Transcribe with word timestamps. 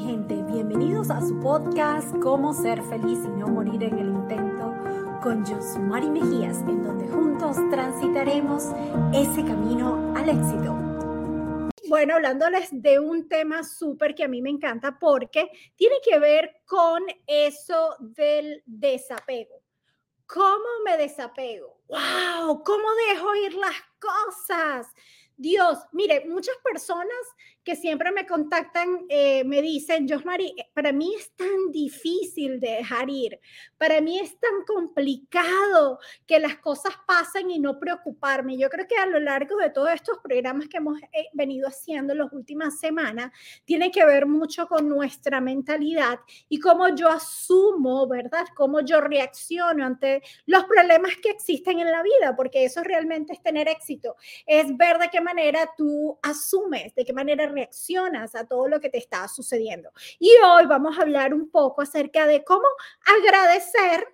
gente, 0.00 0.34
bienvenidos 0.42 1.10
a 1.10 1.20
su 1.20 1.38
podcast 1.40 2.14
Cómo 2.22 2.52
ser 2.52 2.82
feliz 2.82 3.18
y 3.24 3.28
no 3.28 3.48
morir 3.48 3.82
en 3.82 3.98
el 3.98 4.08
intento 4.08 4.74
con 5.22 5.44
Josmari 5.44 6.10
Mejías, 6.10 6.58
en 6.60 6.82
donde 6.82 7.06
juntos 7.08 7.56
transitaremos 7.70 8.64
ese 9.12 9.44
camino 9.44 10.12
al 10.16 10.28
éxito. 10.28 10.74
Bueno, 11.88 12.14
hablándoles 12.14 12.68
de 12.72 12.98
un 12.98 13.28
tema 13.28 13.62
súper 13.62 14.14
que 14.14 14.24
a 14.24 14.28
mí 14.28 14.42
me 14.42 14.50
encanta 14.50 14.98
porque 14.98 15.50
tiene 15.76 15.96
que 16.04 16.18
ver 16.18 16.62
con 16.66 17.02
eso 17.26 17.96
del 18.00 18.62
desapego. 18.66 19.62
¿Cómo 20.26 20.64
me 20.84 20.96
desapego? 20.96 21.80
¡Wow! 21.88 22.62
¿Cómo 22.64 22.88
dejo 23.08 23.34
ir 23.36 23.54
las 23.54 23.76
cosas? 24.00 24.88
Dios, 25.36 25.78
mire, 25.92 26.24
muchas 26.26 26.56
personas 26.62 27.08
que 27.64 27.76
siempre 27.76 28.12
me 28.12 28.26
contactan 28.26 29.06
eh, 29.08 29.42
me 29.44 29.62
dicen, 29.62 30.06
Josmari, 30.08 30.54
eh, 30.56 30.68
para 30.74 30.92
mí 30.92 31.14
es 31.18 31.34
tan 31.34 31.72
difícil 31.72 32.60
dejar 32.60 33.08
ir, 33.08 33.40
para 33.78 34.00
mí 34.00 34.18
es 34.18 34.38
tan 34.38 34.64
complicado 34.66 35.98
que 36.26 36.38
las 36.38 36.56
cosas 36.58 36.94
pasen 37.06 37.50
y 37.50 37.58
no 37.58 37.78
preocuparme. 37.78 38.58
Yo 38.58 38.68
creo 38.68 38.86
que 38.86 38.96
a 38.96 39.06
lo 39.06 39.18
largo 39.18 39.56
de 39.56 39.70
todos 39.70 39.90
estos 39.90 40.18
programas 40.18 40.68
que 40.68 40.76
hemos 40.76 41.00
eh, 41.00 41.28
venido 41.32 41.68
haciendo 41.68 42.12
en 42.12 42.18
las 42.18 42.32
últimas 42.32 42.78
semanas, 42.78 43.32
tiene 43.64 43.90
que 43.90 44.04
ver 44.04 44.26
mucho 44.26 44.66
con 44.66 44.88
nuestra 44.88 45.40
mentalidad 45.40 46.20
y 46.48 46.60
cómo 46.60 46.94
yo 46.94 47.08
asumo, 47.08 48.06
¿verdad? 48.06 48.46
Cómo 48.54 48.80
yo 48.80 49.00
reacciono 49.00 49.84
ante 49.84 50.22
los 50.46 50.64
problemas 50.64 51.12
que 51.22 51.30
existen 51.30 51.80
en 51.80 51.90
la 51.90 52.02
vida, 52.02 52.36
porque 52.36 52.64
eso 52.64 52.82
realmente 52.82 53.32
es 53.32 53.42
tener 53.42 53.68
éxito, 53.68 54.16
es 54.46 54.76
ver 54.76 54.98
de 54.98 55.08
qué 55.08 55.20
manera 55.20 55.70
tú 55.76 56.18
asumes, 56.22 56.94
de 56.94 57.04
qué 57.04 57.12
manera 57.12 57.53
reaccionas 57.54 58.34
a 58.34 58.46
todo 58.46 58.68
lo 58.68 58.80
que 58.80 58.90
te 58.90 58.98
está 58.98 59.26
sucediendo. 59.28 59.90
Y 60.18 60.30
hoy 60.44 60.66
vamos 60.66 60.98
a 60.98 61.02
hablar 61.02 61.32
un 61.32 61.50
poco 61.50 61.82
acerca 61.82 62.26
de 62.26 62.44
cómo 62.44 62.66
agradecer 63.18 64.06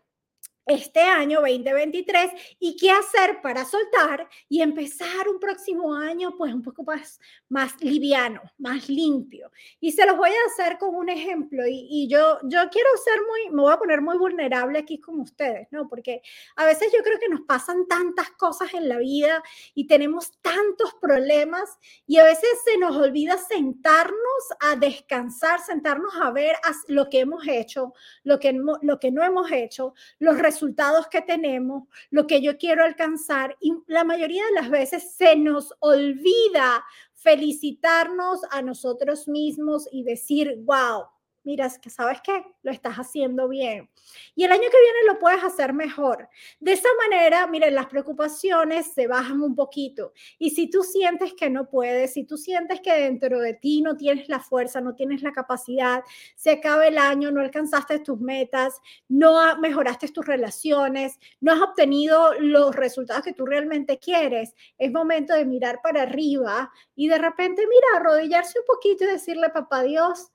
este 0.66 1.00
año 1.00 1.40
2023 1.40 2.30
y 2.58 2.76
qué 2.76 2.90
hacer 2.90 3.40
para 3.42 3.64
soltar 3.64 4.28
y 4.48 4.62
empezar 4.62 5.28
un 5.28 5.40
próximo 5.40 5.94
año 5.94 6.36
pues 6.36 6.54
un 6.54 6.62
poco 6.62 6.84
más, 6.84 7.18
más 7.48 7.80
liviano, 7.80 8.40
más 8.58 8.88
limpio. 8.88 9.50
Y 9.80 9.92
se 9.92 10.06
los 10.06 10.16
voy 10.16 10.30
a 10.30 10.52
hacer 10.52 10.78
con 10.78 10.94
un 10.94 11.08
ejemplo 11.08 11.66
y, 11.66 11.86
y, 11.90 12.08
yo, 12.08 12.38
yo 12.44 12.60
quiero 12.70 12.88
ser 13.04 13.20
muy, 13.26 13.54
me 13.54 13.62
voy 13.62 13.72
a 13.72 13.78
poner 13.78 14.00
muy 14.00 14.16
vulnerable 14.16 14.78
aquí 14.78 15.00
con 15.00 15.20
ustedes, 15.20 15.68
¿no? 15.70 15.88
Porque 15.88 16.22
a 16.56 16.64
veces 16.64 16.92
yo 16.96 17.02
creo 17.02 17.18
que 17.18 17.28
nos 17.28 17.40
pasan 17.42 17.86
tantas 17.88 18.30
cosas 18.32 18.72
en 18.74 18.88
la 18.88 18.98
vida 18.98 19.42
y 19.74 19.86
tenemos 19.86 20.32
tantos 20.40 20.94
problemas 21.00 21.78
y 22.06 22.18
a 22.18 22.24
veces 22.24 22.48
se 22.64 22.78
nos 22.78 22.96
olvida 22.96 23.38
sentarnos 23.38 24.14
a 24.60 24.76
descansar, 24.76 25.60
sentarnos 25.60 26.14
a 26.20 26.30
ver 26.30 26.56
lo 26.88 27.08
que 27.08 27.20
hemos 27.20 27.46
hecho, 27.46 27.92
lo 28.24 28.38
que, 28.38 28.52
lo 28.82 28.98
que 28.98 29.10
no 29.10 29.24
hemos 29.24 29.50
hecho, 29.50 29.94
los 30.18 30.38
resultados 30.50 31.06
que 31.06 31.22
tenemos, 31.22 31.84
lo 32.10 32.26
que 32.26 32.42
yo 32.42 32.58
quiero 32.58 32.84
alcanzar 32.84 33.56
y 33.60 33.72
la 33.86 34.02
mayoría 34.02 34.44
de 34.46 34.52
las 34.60 34.68
veces 34.68 35.14
se 35.16 35.36
nos 35.36 35.72
olvida 35.78 36.84
felicitarnos 37.14 38.40
a 38.50 38.62
nosotros 38.62 39.28
mismos 39.28 39.86
y 39.92 40.02
decir, 40.02 40.56
wow, 40.64 41.04
miras 41.44 41.78
que 41.78 41.90
sabes 41.90 42.20
que 42.20 42.44
lo 42.62 42.70
estás 42.70 42.96
haciendo 42.96 43.48
bien. 43.48 43.88
Y 44.34 44.44
el 44.44 44.52
año 44.52 44.62
que 44.62 44.80
viene 44.80 45.06
lo 45.06 45.18
puedes 45.18 45.42
hacer 45.42 45.72
mejor. 45.72 46.28
De 46.58 46.72
esa 46.72 46.88
manera, 47.02 47.46
miren, 47.46 47.74
las 47.74 47.86
preocupaciones 47.86 48.92
se 48.92 49.06
bajan 49.06 49.40
un 49.42 49.54
poquito. 49.54 50.12
Y 50.38 50.50
si 50.50 50.68
tú 50.68 50.82
sientes 50.82 51.34
que 51.34 51.50
no 51.50 51.68
puedes, 51.68 52.12
si 52.12 52.24
tú 52.24 52.36
sientes 52.36 52.80
que 52.80 52.92
dentro 52.92 53.40
de 53.40 53.54
ti 53.54 53.82
no 53.82 53.96
tienes 53.96 54.28
la 54.28 54.40
fuerza, 54.40 54.80
no 54.80 54.94
tienes 54.94 55.22
la 55.22 55.32
capacidad, 55.32 56.02
se 56.36 56.50
acaba 56.50 56.86
el 56.86 56.98
año, 56.98 57.30
no 57.30 57.40
alcanzaste 57.40 58.00
tus 58.00 58.20
metas, 58.20 58.80
no 59.08 59.58
mejoraste 59.58 60.08
tus 60.08 60.26
relaciones, 60.26 61.18
no 61.40 61.52
has 61.52 61.62
obtenido 61.62 62.34
los 62.38 62.74
resultados 62.74 63.24
que 63.24 63.32
tú 63.32 63.46
realmente 63.46 63.98
quieres, 63.98 64.54
es 64.78 64.92
momento 64.92 65.34
de 65.34 65.44
mirar 65.44 65.80
para 65.82 66.02
arriba 66.02 66.70
y 66.94 67.08
de 67.08 67.18
repente, 67.18 67.66
mira, 67.66 67.86
arrodillarse 67.96 68.58
un 68.58 68.64
poquito 68.66 69.04
y 69.04 69.08
decirle, 69.08 69.50
papá 69.50 69.82
Dios, 69.82 70.30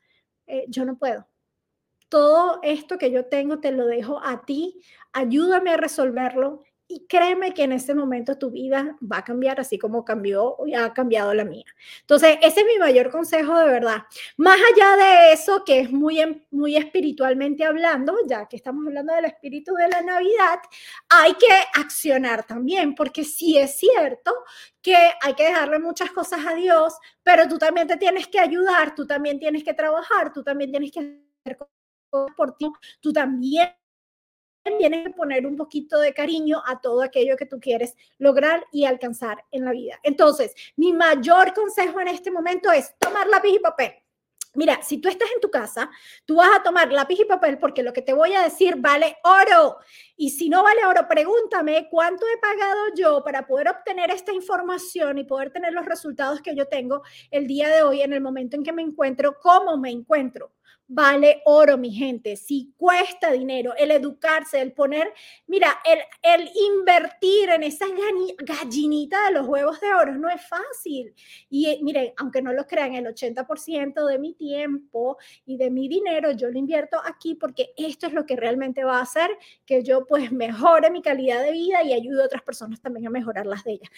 eh, 0.47 0.65
yo 0.67 0.85
no 0.85 0.97
puedo. 0.97 1.27
Todo 2.09 2.59
esto 2.63 2.97
que 2.97 3.11
yo 3.11 3.25
tengo 3.25 3.59
te 3.59 3.71
lo 3.71 3.85
dejo 3.87 4.21
a 4.23 4.45
ti, 4.45 4.81
ayúdame 5.13 5.71
a 5.71 5.77
resolverlo 5.77 6.63
y 6.87 7.07
créeme 7.07 7.53
que 7.53 7.63
en 7.63 7.71
este 7.71 7.95
momento 7.95 8.37
tu 8.37 8.51
vida 8.51 8.95
va 9.01 9.17
a 9.19 9.23
cambiar 9.23 9.59
así 9.59 9.79
como 9.79 10.05
cambió 10.05 10.57
y 10.65 10.75
ha 10.75 10.93
cambiado 10.93 11.33
la 11.33 11.43
mía. 11.43 11.65
Entonces, 12.01 12.37
ese 12.41 12.61
es 12.61 12.65
mi 12.65 12.77
mayor 12.77 13.09
consejo 13.09 13.57
de 13.57 13.65
verdad. 13.65 14.03
Más 14.37 14.57
allá 14.57 14.95
de 14.97 15.33
eso, 15.33 15.63
que 15.65 15.79
es 15.79 15.91
muy, 15.91 16.19
em, 16.19 16.43
muy 16.51 16.77
espiritualmente 16.77 17.65
hablando, 17.65 18.15
ya 18.27 18.47
que 18.47 18.55
estamos 18.57 18.85
hablando 18.85 19.13
del 19.15 19.25
espíritu 19.25 19.73
de 19.73 19.87
la 19.89 20.01
Navidad, 20.01 20.59
hay 21.09 21.33
que 21.33 21.47
accionar 21.79 22.45
también, 22.45 22.93
porque 22.95 23.23
sí 23.23 23.57
es 23.57 23.77
cierto 23.77 24.31
que 24.81 24.95
hay 25.21 25.33
que 25.33 25.45
dejarle 25.45 25.79
muchas 25.79 26.11
cosas 26.11 26.45
a 26.45 26.53
Dios, 26.53 26.93
pero 27.23 27.47
tú 27.47 27.57
también 27.57 27.87
te 27.87 27.97
tienes 27.97 28.27
que 28.27 28.39
ayudar, 28.39 28.93
tú 28.95 29.07
también 29.07 29.39
tienes 29.39 29.63
que 29.63 29.73
trabajar, 29.73 30.31
tú 30.31 30.43
también 30.43 30.71
tienes 30.71 30.91
que 30.91 30.99
hacer 30.99 31.57
cosas 31.57 32.35
por 32.37 32.55
ti, 32.57 32.71
tú 33.01 33.11
también 33.11 33.73
tienes 34.77 35.05
que 35.05 35.13
poner 35.13 35.45
un 35.45 35.55
poquito 35.55 35.99
de 35.99 36.13
cariño 36.13 36.61
a 36.65 36.81
todo 36.81 37.01
aquello 37.01 37.37
que 37.37 37.45
tú 37.45 37.59
quieres 37.59 37.95
lograr 38.17 38.65
y 38.71 38.85
alcanzar 38.85 39.43
en 39.51 39.65
la 39.65 39.71
vida. 39.71 39.99
Entonces, 40.03 40.53
mi 40.75 40.93
mayor 40.93 41.53
consejo 41.53 41.99
en 42.01 42.09
este 42.09 42.31
momento 42.31 42.71
es 42.71 42.95
tomar 42.99 43.27
lápiz 43.27 43.53
y 43.55 43.59
papel. 43.59 43.93
Mira, 44.55 44.81
si 44.81 44.99
tú 44.99 45.09
estás 45.09 45.29
en 45.35 45.41
tu 45.41 45.51
casa, 45.51 45.89
tú 46.25 46.37
vas 46.37 46.49
a 46.55 46.63
tomar 46.63 46.91
lápiz 46.91 47.19
y 47.19 47.25
papel 47.25 47.57
porque 47.57 47.83
lo 47.83 47.91
que 47.91 48.01
te 48.01 48.13
voy 48.13 48.33
a 48.33 48.41
decir 48.41 48.75
vale 48.77 49.17
oro. 49.23 49.77
Y 50.15 50.29
si 50.29 50.47
no 50.47 50.63
vale 50.63 50.85
oro, 50.85 51.07
pregúntame 51.09 51.89
cuánto 51.91 52.25
he 52.25 52.37
pagado 52.37 52.79
yo 52.95 53.21
para 53.21 53.45
poder 53.45 53.67
obtener 53.67 54.11
esta 54.11 54.31
información 54.31 55.17
y 55.17 55.25
poder 55.25 55.51
tener 55.51 55.73
los 55.73 55.85
resultados 55.85 56.41
que 56.41 56.55
yo 56.55 56.67
tengo 56.67 57.01
el 57.31 57.47
día 57.47 57.67
de 57.67 57.83
hoy 57.83 58.01
en 58.01 58.13
el 58.13 58.21
momento 58.21 58.55
en 58.55 58.63
que 58.63 58.71
me 58.71 58.81
encuentro, 58.81 59.35
cómo 59.41 59.77
me 59.77 59.91
encuentro 59.91 60.53
vale 60.87 61.41
oro, 61.45 61.77
mi 61.77 61.91
gente. 61.91 62.35
Si 62.35 62.73
cuesta 62.77 63.31
dinero 63.31 63.73
el 63.77 63.91
educarse, 63.91 64.61
el 64.61 64.73
poner, 64.73 65.11
mira, 65.47 65.79
el, 65.83 65.99
el 66.21 66.49
invertir 66.55 67.49
en 67.49 67.63
esa 67.63 67.85
gallinita 68.37 69.25
de 69.25 69.31
los 69.31 69.47
huevos 69.47 69.79
de 69.81 69.93
oro 69.93 70.15
no 70.15 70.29
es 70.29 70.41
fácil. 70.47 71.13
Y 71.49 71.69
eh, 71.69 71.79
miren, 71.81 72.13
aunque 72.17 72.41
no 72.41 72.53
lo 72.53 72.65
crean, 72.67 72.93
el 72.93 73.05
80% 73.05 74.05
de 74.05 74.19
mi 74.19 74.33
tiempo 74.33 75.17
y 75.45 75.57
de 75.57 75.69
mi 75.71 75.87
dinero 75.87 76.31
yo 76.31 76.49
lo 76.49 76.57
invierto 76.57 76.97
aquí 77.03 77.35
porque 77.35 77.73
esto 77.77 78.07
es 78.07 78.13
lo 78.13 78.25
que 78.25 78.35
realmente 78.35 78.83
va 78.83 78.99
a 78.99 79.01
hacer 79.01 79.29
que 79.65 79.83
yo 79.83 80.05
pues 80.05 80.31
mejore 80.31 80.89
mi 80.91 81.01
calidad 81.01 81.43
de 81.43 81.51
vida 81.51 81.83
y 81.83 81.93
ayude 81.93 82.21
a 82.21 82.25
otras 82.25 82.41
personas 82.43 82.81
también 82.81 83.07
a 83.07 83.09
mejorar 83.09 83.45
las 83.45 83.63
de 83.63 83.73
ellas. 83.73 83.89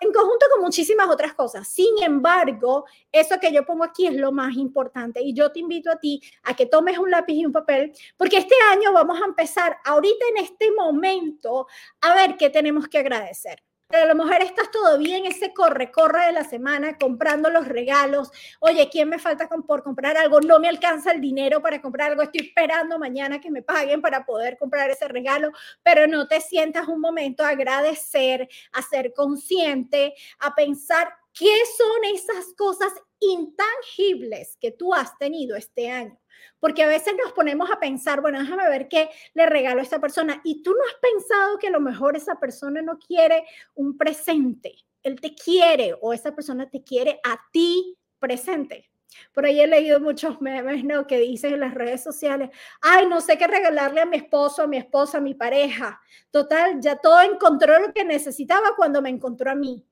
en 0.00 0.12
conjunto 0.12 0.46
con 0.52 0.62
muchísimas 0.62 1.08
otras 1.08 1.34
cosas. 1.34 1.68
Sin 1.68 2.02
embargo, 2.02 2.84
eso 3.12 3.38
que 3.40 3.52
yo 3.52 3.64
pongo 3.64 3.84
aquí 3.84 4.06
es 4.06 4.14
lo 4.14 4.32
más 4.32 4.56
importante 4.56 5.20
y 5.22 5.32
yo 5.34 5.50
te 5.52 5.60
invito 5.60 5.89
a 5.90 5.98
ti 5.98 6.20
a 6.42 6.54
que 6.54 6.66
tomes 6.66 6.98
un 6.98 7.10
lápiz 7.10 7.34
y 7.34 7.46
un 7.46 7.52
papel, 7.52 7.92
porque 8.16 8.38
este 8.38 8.54
año 8.70 8.92
vamos 8.92 9.20
a 9.20 9.26
empezar 9.26 9.78
ahorita 9.84 10.24
en 10.36 10.44
este 10.44 10.70
momento 10.72 11.66
a 12.00 12.14
ver 12.14 12.36
qué 12.36 12.50
tenemos 12.50 12.88
que 12.88 12.98
agradecer. 12.98 13.62
Pero 13.90 14.04
a 14.04 14.06
lo 14.06 14.14
mejor 14.14 14.40
estás 14.40 14.70
todo 14.70 14.98
bien, 14.98 15.26
ese 15.26 15.52
corre, 15.52 15.90
corre 15.90 16.26
de 16.26 16.32
la 16.32 16.44
semana 16.44 16.96
comprando 16.96 17.50
los 17.50 17.66
regalos. 17.66 18.30
Oye, 18.60 18.88
¿quién 18.88 19.08
me 19.08 19.18
falta 19.18 19.48
por 19.48 19.82
comprar 19.82 20.16
algo? 20.16 20.40
No 20.40 20.60
me 20.60 20.68
alcanza 20.68 21.10
el 21.10 21.20
dinero 21.20 21.60
para 21.60 21.82
comprar 21.82 22.12
algo. 22.12 22.22
Estoy 22.22 22.42
esperando 22.42 23.00
mañana 23.00 23.40
que 23.40 23.50
me 23.50 23.62
paguen 23.62 24.00
para 24.00 24.24
poder 24.24 24.56
comprar 24.58 24.90
ese 24.90 25.08
regalo. 25.08 25.50
Pero 25.82 26.06
no 26.06 26.28
te 26.28 26.40
sientas 26.40 26.86
un 26.86 27.00
momento 27.00 27.42
a 27.42 27.48
agradecer, 27.48 28.48
a 28.72 28.80
ser 28.80 29.12
consciente, 29.12 30.14
a 30.38 30.54
pensar 30.54 31.12
qué 31.34 31.54
son 31.76 32.04
esas 32.14 32.54
cosas 32.56 32.92
intangibles 33.20 34.56
que 34.60 34.72
tú 34.72 34.94
has 34.94 35.16
tenido 35.18 35.56
este 35.56 35.90
año. 35.90 36.18
Porque 36.58 36.82
a 36.82 36.88
veces 36.88 37.14
nos 37.22 37.32
ponemos 37.32 37.70
a 37.70 37.78
pensar, 37.78 38.20
bueno, 38.20 38.40
déjame 38.40 38.68
ver 38.68 38.88
qué 38.88 39.10
le 39.34 39.46
regalo 39.46 39.80
a 39.80 39.82
esta 39.82 40.00
persona. 40.00 40.40
Y 40.44 40.62
tú 40.62 40.70
no 40.72 40.82
has 40.88 40.96
pensado 41.00 41.58
que 41.58 41.68
a 41.68 41.70
lo 41.70 41.80
mejor 41.80 42.16
esa 42.16 42.38
persona 42.38 42.82
no 42.82 42.98
quiere 42.98 43.44
un 43.74 43.96
presente. 43.96 44.74
Él 45.02 45.20
te 45.20 45.34
quiere 45.34 45.94
o 46.00 46.12
esa 46.12 46.34
persona 46.34 46.68
te 46.68 46.82
quiere 46.82 47.20
a 47.24 47.38
ti 47.52 47.96
presente. 48.18 48.90
Por 49.32 49.44
ahí 49.44 49.60
he 49.60 49.66
leído 49.66 50.00
muchos 50.00 50.40
memes, 50.40 50.84
¿no? 50.84 51.06
Que 51.06 51.18
dicen 51.18 51.54
en 51.54 51.60
las 51.60 51.74
redes 51.74 52.02
sociales, 52.02 52.50
ay, 52.80 53.06
no 53.06 53.20
sé 53.20 53.38
qué 53.38 53.46
regalarle 53.46 54.00
a 54.00 54.06
mi 54.06 54.16
esposo, 54.16 54.62
a 54.62 54.66
mi 54.66 54.76
esposa, 54.76 55.18
a 55.18 55.20
mi 55.20 55.34
pareja. 55.34 56.00
Total, 56.30 56.80
ya 56.80 56.96
todo 56.96 57.20
encontró 57.20 57.78
lo 57.80 57.92
que 57.92 58.04
necesitaba 58.04 58.76
cuando 58.76 59.02
me 59.02 59.10
encontró 59.10 59.50
a 59.50 59.54
mí. 59.54 59.84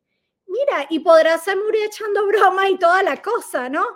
Mira, 0.48 0.86
y 0.88 1.00
podrás 1.00 1.44
ser 1.44 1.58
echando 1.84 2.26
bromas 2.26 2.70
y 2.70 2.78
toda 2.78 3.02
la 3.02 3.20
cosa, 3.20 3.68
¿no? 3.68 3.86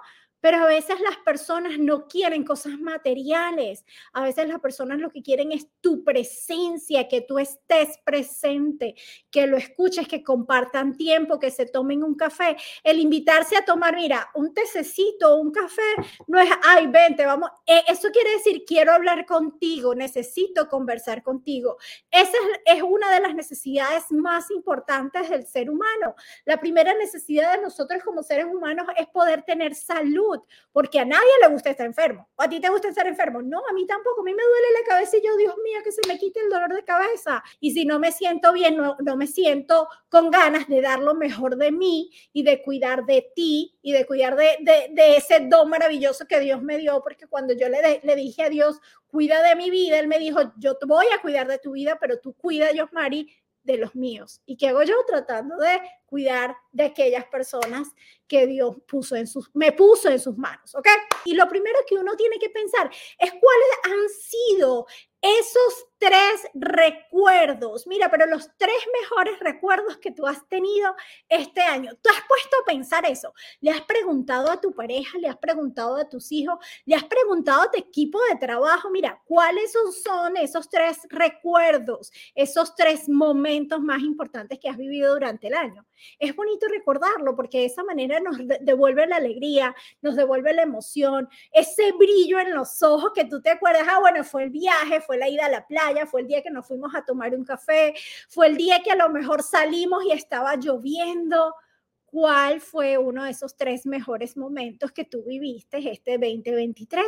Pero 0.42 0.58
a 0.58 0.66
veces 0.66 1.00
las 1.00 1.16
personas 1.18 1.78
no 1.78 2.08
quieren 2.08 2.42
cosas 2.44 2.76
materiales. 2.78 3.84
A 4.12 4.24
veces 4.24 4.48
las 4.48 4.58
personas 4.58 4.98
lo 4.98 5.10
que 5.10 5.22
quieren 5.22 5.52
es 5.52 5.68
tu 5.80 6.02
presencia, 6.02 7.06
que 7.06 7.20
tú 7.20 7.38
estés 7.38 7.96
presente, 8.04 8.96
que 9.30 9.46
lo 9.46 9.56
escuches, 9.56 10.08
que 10.08 10.24
compartan 10.24 10.96
tiempo, 10.96 11.38
que 11.38 11.52
se 11.52 11.66
tomen 11.66 12.02
un 12.02 12.16
café. 12.16 12.56
El 12.82 12.98
invitarse 12.98 13.56
a 13.56 13.64
tomar, 13.64 13.94
mira, 13.94 14.30
un 14.34 14.52
tececito, 14.52 15.36
un 15.36 15.52
café, 15.52 15.94
no 16.26 16.40
es, 16.40 16.50
ay, 16.64 16.88
vente, 16.88 17.24
vamos. 17.24 17.48
Eh, 17.64 17.84
eso 17.86 18.08
quiere 18.10 18.32
decir, 18.32 18.64
quiero 18.66 18.92
hablar 18.92 19.24
contigo, 19.24 19.94
necesito 19.94 20.68
conversar 20.68 21.22
contigo. 21.22 21.76
Esa 22.10 22.36
es 22.64 22.82
una 22.82 23.12
de 23.12 23.20
las 23.20 23.36
necesidades 23.36 24.10
más 24.10 24.50
importantes 24.50 25.30
del 25.30 25.46
ser 25.46 25.70
humano. 25.70 26.16
La 26.44 26.58
primera 26.58 26.94
necesidad 26.94 27.54
de 27.54 27.62
nosotros 27.62 28.02
como 28.02 28.24
seres 28.24 28.46
humanos 28.46 28.88
es 28.98 29.06
poder 29.06 29.42
tener 29.42 29.76
salud 29.76 30.31
porque 30.73 30.99
a 30.99 31.05
nadie 31.05 31.31
le 31.40 31.49
gusta 31.49 31.70
estar 31.70 31.87
enfermo. 31.87 32.29
¿O 32.37 32.43
a 32.43 32.49
ti 32.49 32.61
te 32.61 32.69
gusta 32.69 32.88
estar 32.88 33.06
enfermo? 33.06 33.43
No, 33.43 33.62
a 33.69 33.73
mí 33.73 33.87
tampoco. 33.87 34.20
A 34.20 34.25
mí 34.25 34.34
me 34.34 34.43
duele 34.43 34.67
la 34.81 34.88
cabeza 34.88 35.17
y 35.17 35.26
yo, 35.26 35.37
Dios 35.37 35.55
mío, 35.62 35.81
que 35.84 35.93
se 35.93 36.00
me 36.08 36.19
quite 36.19 36.40
el 36.40 36.50
dolor 36.50 36.75
de 36.75 36.84
cabeza. 36.84 37.43
Y 37.61 37.73
si 37.73 37.84
no 37.84 37.99
me 37.99 38.12
siento 38.12 38.52
bien, 38.52 38.76
no, 38.76 38.96
no 39.00 39.17
me 39.17 39.26
siento 39.26 39.88
con 40.08 40.31
ganas 40.31 40.69
de 40.69 40.81
dar 40.81 41.00
lo 41.00 41.14
mejor 41.14 41.56
de 41.56 41.73
mí 41.73 42.11
y 42.32 42.43
de 42.43 42.62
cuidar 42.62 43.05
de 43.05 43.31
ti 43.34 43.79
y 43.82 43.93
de 43.93 44.06
cuidar 44.06 44.37
de, 44.37 44.58
de, 44.61 44.88
de 44.93 45.17
ese 45.17 45.40
don 45.40 45.69
maravilloso 45.69 46.26
que 46.26 46.40
Dios 46.40 46.62
me 46.62 46.78
dio, 46.78 47.02
porque 47.02 47.26
cuando 47.26 47.55
yo 47.55 47.69
le, 47.69 48.00
le 48.02 48.17
dije 48.17 48.43
a 48.43 48.49
Dios, 48.49 48.81
cuida 49.12 49.43
de 49.43 49.55
mi 49.56 49.70
vida, 49.70 49.99
Él 49.99 50.08
me 50.08 50.19
dijo, 50.19 50.40
yo 50.56 50.76
voy 50.87 51.06
a 51.14 51.20
cuidar 51.20 51.46
de 51.46 51.58
tu 51.58 51.73
vida, 51.73 51.99
pero 52.00 52.19
tú 52.19 52.32
cuida, 52.35 52.73
Dios, 52.73 52.90
Mari, 52.93 53.28
de 53.62 53.79
los 53.79 53.94
míos. 53.94 54.41
¿Y 54.47 54.56
qué 54.56 54.69
hago 54.69 54.82
yo? 54.82 54.94
Tratando 55.06 55.56
de 55.56 55.81
cuidar 56.06 56.56
de 56.73 56.85
aquellas 56.85 57.25
personas 57.26 57.88
que 58.26 58.47
Dios 58.47 58.76
puso 58.87 59.17
en 59.17 59.26
sus, 59.26 59.50
me 59.55 59.73
puso 59.73 60.09
en 60.09 60.19
sus 60.19 60.37
manos, 60.37 60.75
¿ok? 60.75 60.88
Y 61.25 61.35
lo 61.35 61.49
primero 61.49 61.79
que 61.87 61.97
uno 61.97 62.17
tiene 62.17 62.38
que 62.38 62.50
pensar 62.50 62.91
es 63.19 63.31
cuáles 63.31 63.69
han 63.85 64.09
sido 64.09 64.87
esos 65.20 65.87
tres 66.02 66.50
recuerdos. 66.54 67.87
Mira, 67.87 68.10
pero 68.10 68.26
los 68.26 68.50
tres 68.56 68.76
mejores 69.00 69.38
recuerdos 69.38 69.99
que 69.99 70.10
tú 70.10 70.26
has 70.26 70.44
tenido 70.49 70.96
este 71.28 71.60
año. 71.60 71.93
Tú 72.02 72.10
has 72.10 72.26
puesto 72.26 72.56
a 72.60 72.64
pensar 72.64 73.04
eso. 73.06 73.32
Le 73.60 73.70
has 73.70 73.82
preguntado 73.82 74.50
a 74.50 74.60
tu 74.60 74.72
pareja, 74.72 75.19
le 75.19 75.28
has 75.28 75.37
preguntado 75.37 75.96
a 75.96 76.08
tus 76.08 76.32
hijos, 76.32 76.58
le 76.87 76.96
has 76.96 77.04
preguntado 77.04 77.62
a 77.62 77.70
tu 77.70 77.78
equipo 77.78 78.19
de 78.28 78.37
trabajo, 78.37 78.90
mira, 78.90 79.22
¿cuáles 79.25 79.72
son, 80.02 80.37
esos 80.37 80.69
tres 80.69 80.99
recuerdos, 81.08 82.12
esos 82.34 82.75
tres 82.75 83.08
momentos 83.08 83.81
más 83.81 84.00
importantes 84.02 84.58
que 84.58 84.69
has 84.69 84.76
vivido 84.76 85.14
durante 85.14 85.46
el 85.46 85.54
año? 85.54 85.87
Es 86.19 86.34
bonito 86.34 86.66
recordarlo 86.66 87.37
porque 87.37 87.58
de 87.58 87.66
esa 87.66 87.84
manera 87.84 88.19
nos 88.19 88.38
devuelve 88.60 89.06
la 89.06 89.16
alegría, 89.16 89.75
nos 90.00 90.16
devuelve 90.16 90.52
la 90.52 90.62
emoción, 90.62 91.28
ese 91.52 91.93
brillo 91.93 92.40
en 92.40 92.54
los 92.54 92.82
ojos 92.82 93.12
que 93.14 93.25
tú 93.25 93.40
te 93.40 93.50
acuerdas, 93.50 93.87
ah, 93.88 94.00
bueno, 94.00 94.25
fue 94.25 94.44
el 94.44 94.50
viaje, 94.50 95.00
fue 95.00 95.16
la 95.16 95.28
ida 95.28 95.46
a 95.46 95.50
la 95.50 95.66
playa, 95.66 95.91
fue 96.06 96.22
el 96.22 96.26
día 96.26 96.42
que 96.42 96.50
nos 96.50 96.66
fuimos 96.66 96.94
a 96.94 97.04
tomar 97.04 97.34
un 97.34 97.44
café, 97.44 97.94
fue 98.28 98.48
el 98.48 98.56
día 98.56 98.82
que 98.82 98.90
a 98.90 98.96
lo 98.96 99.08
mejor 99.08 99.42
salimos 99.42 100.04
y 100.04 100.12
estaba 100.12 100.56
lloviendo. 100.56 101.54
¿Cuál 102.04 102.60
fue 102.60 102.98
uno 102.98 103.24
de 103.24 103.30
esos 103.30 103.56
tres 103.56 103.86
mejores 103.86 104.36
momentos 104.36 104.92
que 104.92 105.06
tú 105.06 105.22
viviste 105.24 105.78
este 105.90 106.18
2023? 106.18 107.06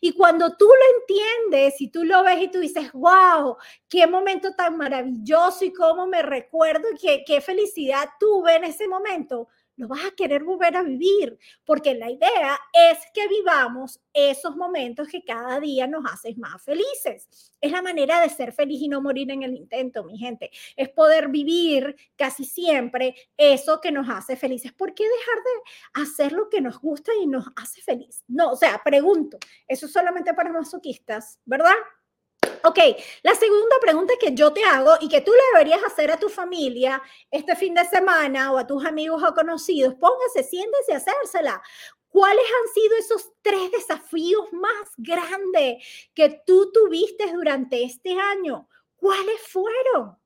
Y 0.00 0.12
cuando 0.12 0.56
tú 0.56 0.66
lo 0.66 1.00
entiendes 1.00 1.80
y 1.80 1.88
tú 1.88 2.04
lo 2.04 2.22
ves 2.22 2.40
y 2.40 2.48
tú 2.48 2.60
dices, 2.60 2.92
wow, 2.92 3.56
qué 3.88 4.06
momento 4.06 4.54
tan 4.54 4.76
maravilloso 4.76 5.64
y 5.64 5.72
cómo 5.72 6.06
me 6.06 6.22
recuerdo 6.22 6.86
y 6.94 6.98
qué, 6.98 7.24
qué 7.26 7.40
felicidad 7.40 8.08
tuve 8.20 8.54
en 8.54 8.64
ese 8.64 8.86
momento, 8.86 9.48
lo 9.76 9.88
vas 9.88 10.04
a 10.04 10.10
querer 10.12 10.44
volver 10.44 10.76
a 10.76 10.82
vivir, 10.82 11.38
porque 11.64 11.94
la 11.94 12.10
idea 12.10 12.58
es 12.72 12.98
que 13.12 13.26
vivamos 13.28 14.00
esos 14.12 14.56
momentos 14.56 15.08
que 15.08 15.24
cada 15.24 15.58
día 15.60 15.86
nos 15.86 16.04
hacen 16.10 16.38
más 16.38 16.62
felices. 16.62 17.28
Es 17.60 17.72
la 17.72 17.82
manera 17.82 18.20
de 18.20 18.28
ser 18.28 18.52
feliz 18.52 18.80
y 18.82 18.88
no 18.88 19.00
morir 19.00 19.30
en 19.30 19.42
el 19.42 19.54
intento, 19.54 20.04
mi 20.04 20.18
gente. 20.18 20.50
Es 20.76 20.88
poder 20.90 21.28
vivir 21.28 21.96
casi 22.16 22.44
siempre 22.44 23.14
eso 23.36 23.80
que 23.80 23.92
nos 23.92 24.08
hace 24.08 24.36
felices. 24.36 24.72
¿Por 24.72 24.94
qué 24.94 25.04
dejar 25.04 25.36
de 25.44 26.02
hacer 26.02 26.32
lo 26.32 26.48
que 26.48 26.60
nos 26.60 26.78
gusta 26.80 27.12
y 27.20 27.26
nos 27.26 27.46
hace 27.56 27.80
feliz? 27.82 28.22
No, 28.28 28.52
o 28.52 28.56
sea, 28.56 28.80
pregunto, 28.84 29.38
eso 29.66 29.86
es 29.86 29.92
solamente 29.92 30.34
para 30.34 30.52
masoquistas, 30.52 31.40
¿verdad? 31.44 31.74
Ok, 32.66 32.78
la 33.22 33.34
segunda 33.34 33.76
pregunta 33.78 34.14
que 34.18 34.34
yo 34.34 34.50
te 34.50 34.64
hago 34.64 34.94
y 34.98 35.08
que 35.10 35.20
tú 35.20 35.32
le 35.32 35.42
deberías 35.52 35.84
hacer 35.84 36.10
a 36.10 36.18
tu 36.18 36.30
familia 36.30 37.02
este 37.30 37.54
fin 37.56 37.74
de 37.74 37.84
semana 37.84 38.52
o 38.52 38.56
a 38.56 38.66
tus 38.66 38.86
amigos 38.86 39.22
o 39.22 39.34
conocidos, 39.34 39.94
póngase, 39.96 40.42
siéntese 40.44 40.94
a 40.94 40.96
hacérsela. 40.96 41.62
¿Cuáles 42.08 42.44
han 42.44 42.72
sido 42.72 42.96
esos 42.96 43.32
tres 43.42 43.70
desafíos 43.70 44.50
más 44.52 44.88
grandes 44.96 45.84
que 46.14 46.42
tú 46.46 46.72
tuviste 46.72 47.30
durante 47.34 47.84
este 47.84 48.18
año? 48.18 48.66
¿Cuáles 48.96 49.42
fueron? 49.42 50.16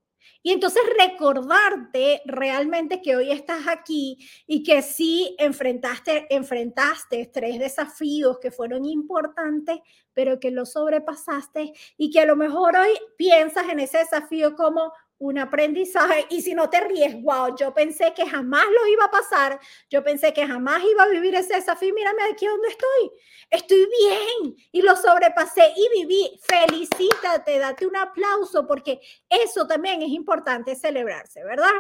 Y 0.43 0.53
entonces 0.53 0.83
recordarte 0.99 2.23
realmente 2.25 3.03
que 3.03 3.17
hoy 3.17 3.31
estás 3.31 3.67
aquí 3.67 4.19
y 4.47 4.63
que 4.63 4.83
sí 4.83 5.35
enfrentaste, 5.39 6.27
enfrentaste 6.35 7.31
tres 7.33 7.59
desafíos 7.59 8.39
que 8.39 8.51
fueron 8.51 8.85
importantes, 8.85 9.79
pero 10.13 10.41
que 10.41 10.51
los 10.51 10.73
sobrepasaste 10.73 11.73
y 11.97 12.11
que 12.11 12.21
a 12.21 12.27
lo 12.27 12.37
mejor 12.37 12.77
hoy 12.77 12.99
piensas 13.17 13.69
en 13.69 13.81
ese 13.81 13.99
desafío 13.99 14.57
como, 14.57 14.93
un 15.19 15.39
aprendizaje 15.39 16.27
y 16.31 16.43
si 16.43 16.55
no 16.55 16.71
te 16.71 16.81
ríes, 16.81 17.21
wow, 17.23 17.57
yo 17.57 17.75
pensé 17.75 18.13
que 18.15 18.27
jamás 18.27 18.65
lo 18.67 18.87
iba 18.87 19.05
a 19.05 19.11
pasar, 19.11 19.59
yo 19.91 20.03
pensé 20.03 20.33
que 20.33 20.47
jamás 20.47 20.83
iba 20.85 21.03
a 21.03 21.09
vivir 21.09 21.35
ese 21.35 21.55
desafío, 21.55 21.93
mírame 21.95 22.23
aquí 22.25 22.47
donde 22.47 22.69
estoy, 22.69 23.11
estoy 23.51 23.89
bien 23.99 24.57
y 24.73 24.83
lo 24.83 24.95
sobrepasé 24.97 25.73
y 25.77 26.01
viví, 26.01 26.41
felicítate, 26.43 27.59
date 27.59 27.87
un 27.87 27.97
aplauso 27.97 28.67
porque 28.67 29.01
eso 29.29 29.67
también 29.67 30.03
es 30.03 30.11
importante 30.11 30.77
celebrarse, 30.77 31.43
¿verdad? 31.43 31.73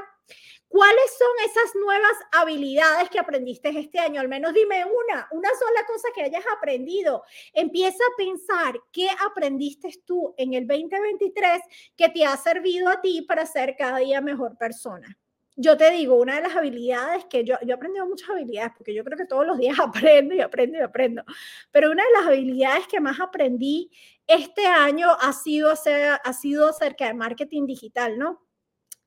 ¿Cuáles 0.69 1.17
son 1.19 1.29
esas 1.47 1.75
nuevas 1.77 2.13
habilidades 2.31 3.09
que 3.09 3.19
aprendiste 3.19 3.71
este 3.71 3.99
año? 3.99 4.21
Al 4.21 4.29
menos 4.29 4.53
dime 4.53 4.85
una, 4.85 5.27
una 5.31 5.49
sola 5.49 5.87
cosa 5.87 6.09
que 6.15 6.23
hayas 6.23 6.45
aprendido. 6.55 7.25
Empieza 7.55 8.05
a 8.05 8.17
pensar 8.19 8.79
qué 8.93 9.09
aprendiste 9.27 9.89
tú 10.05 10.35
en 10.37 10.53
el 10.53 10.67
2023 10.67 11.63
que 11.97 12.11
te 12.11 12.27
ha 12.27 12.37
servido 12.37 12.91
a 12.91 13.01
ti 13.01 13.23
para 13.23 13.47
ser 13.47 13.77
cada 13.77 13.99
día 13.99 14.21
mejor 14.21 14.59
persona. 14.59 15.19
Yo 15.57 15.77
te 15.77 15.91
digo, 15.91 16.17
una 16.17 16.37
de 16.37 16.43
las 16.43 16.55
habilidades 16.55 17.25
que 17.25 17.45
yo, 17.45 17.57
yo 17.63 17.71
he 17.71 17.73
aprendido 17.73 18.07
muchas 18.07 18.31
habilidades, 18.31 18.73
porque 18.77 18.95
yo 18.95 19.03
creo 19.03 19.19
que 19.19 19.27
todos 19.27 19.47
los 19.47 19.59
días 19.59 19.77
aprendo 19.81 20.35
y 20.35 20.41
aprendo 20.41 20.79
y 20.79 20.83
aprendo, 20.83 21.25
pero 21.73 21.91
una 21.91 22.05
de 22.05 22.11
las 22.13 22.27
habilidades 22.27 22.87
que 22.87 23.01
más 23.01 23.19
aprendí 23.19 23.91
este 24.27 24.67
año 24.67 25.09
ha 25.19 25.33
sido, 25.33 25.73
ha 25.73 26.33
sido 26.33 26.69
acerca 26.69 27.07
de 27.07 27.15
marketing 27.15 27.67
digital, 27.67 28.19
¿no? 28.19 28.48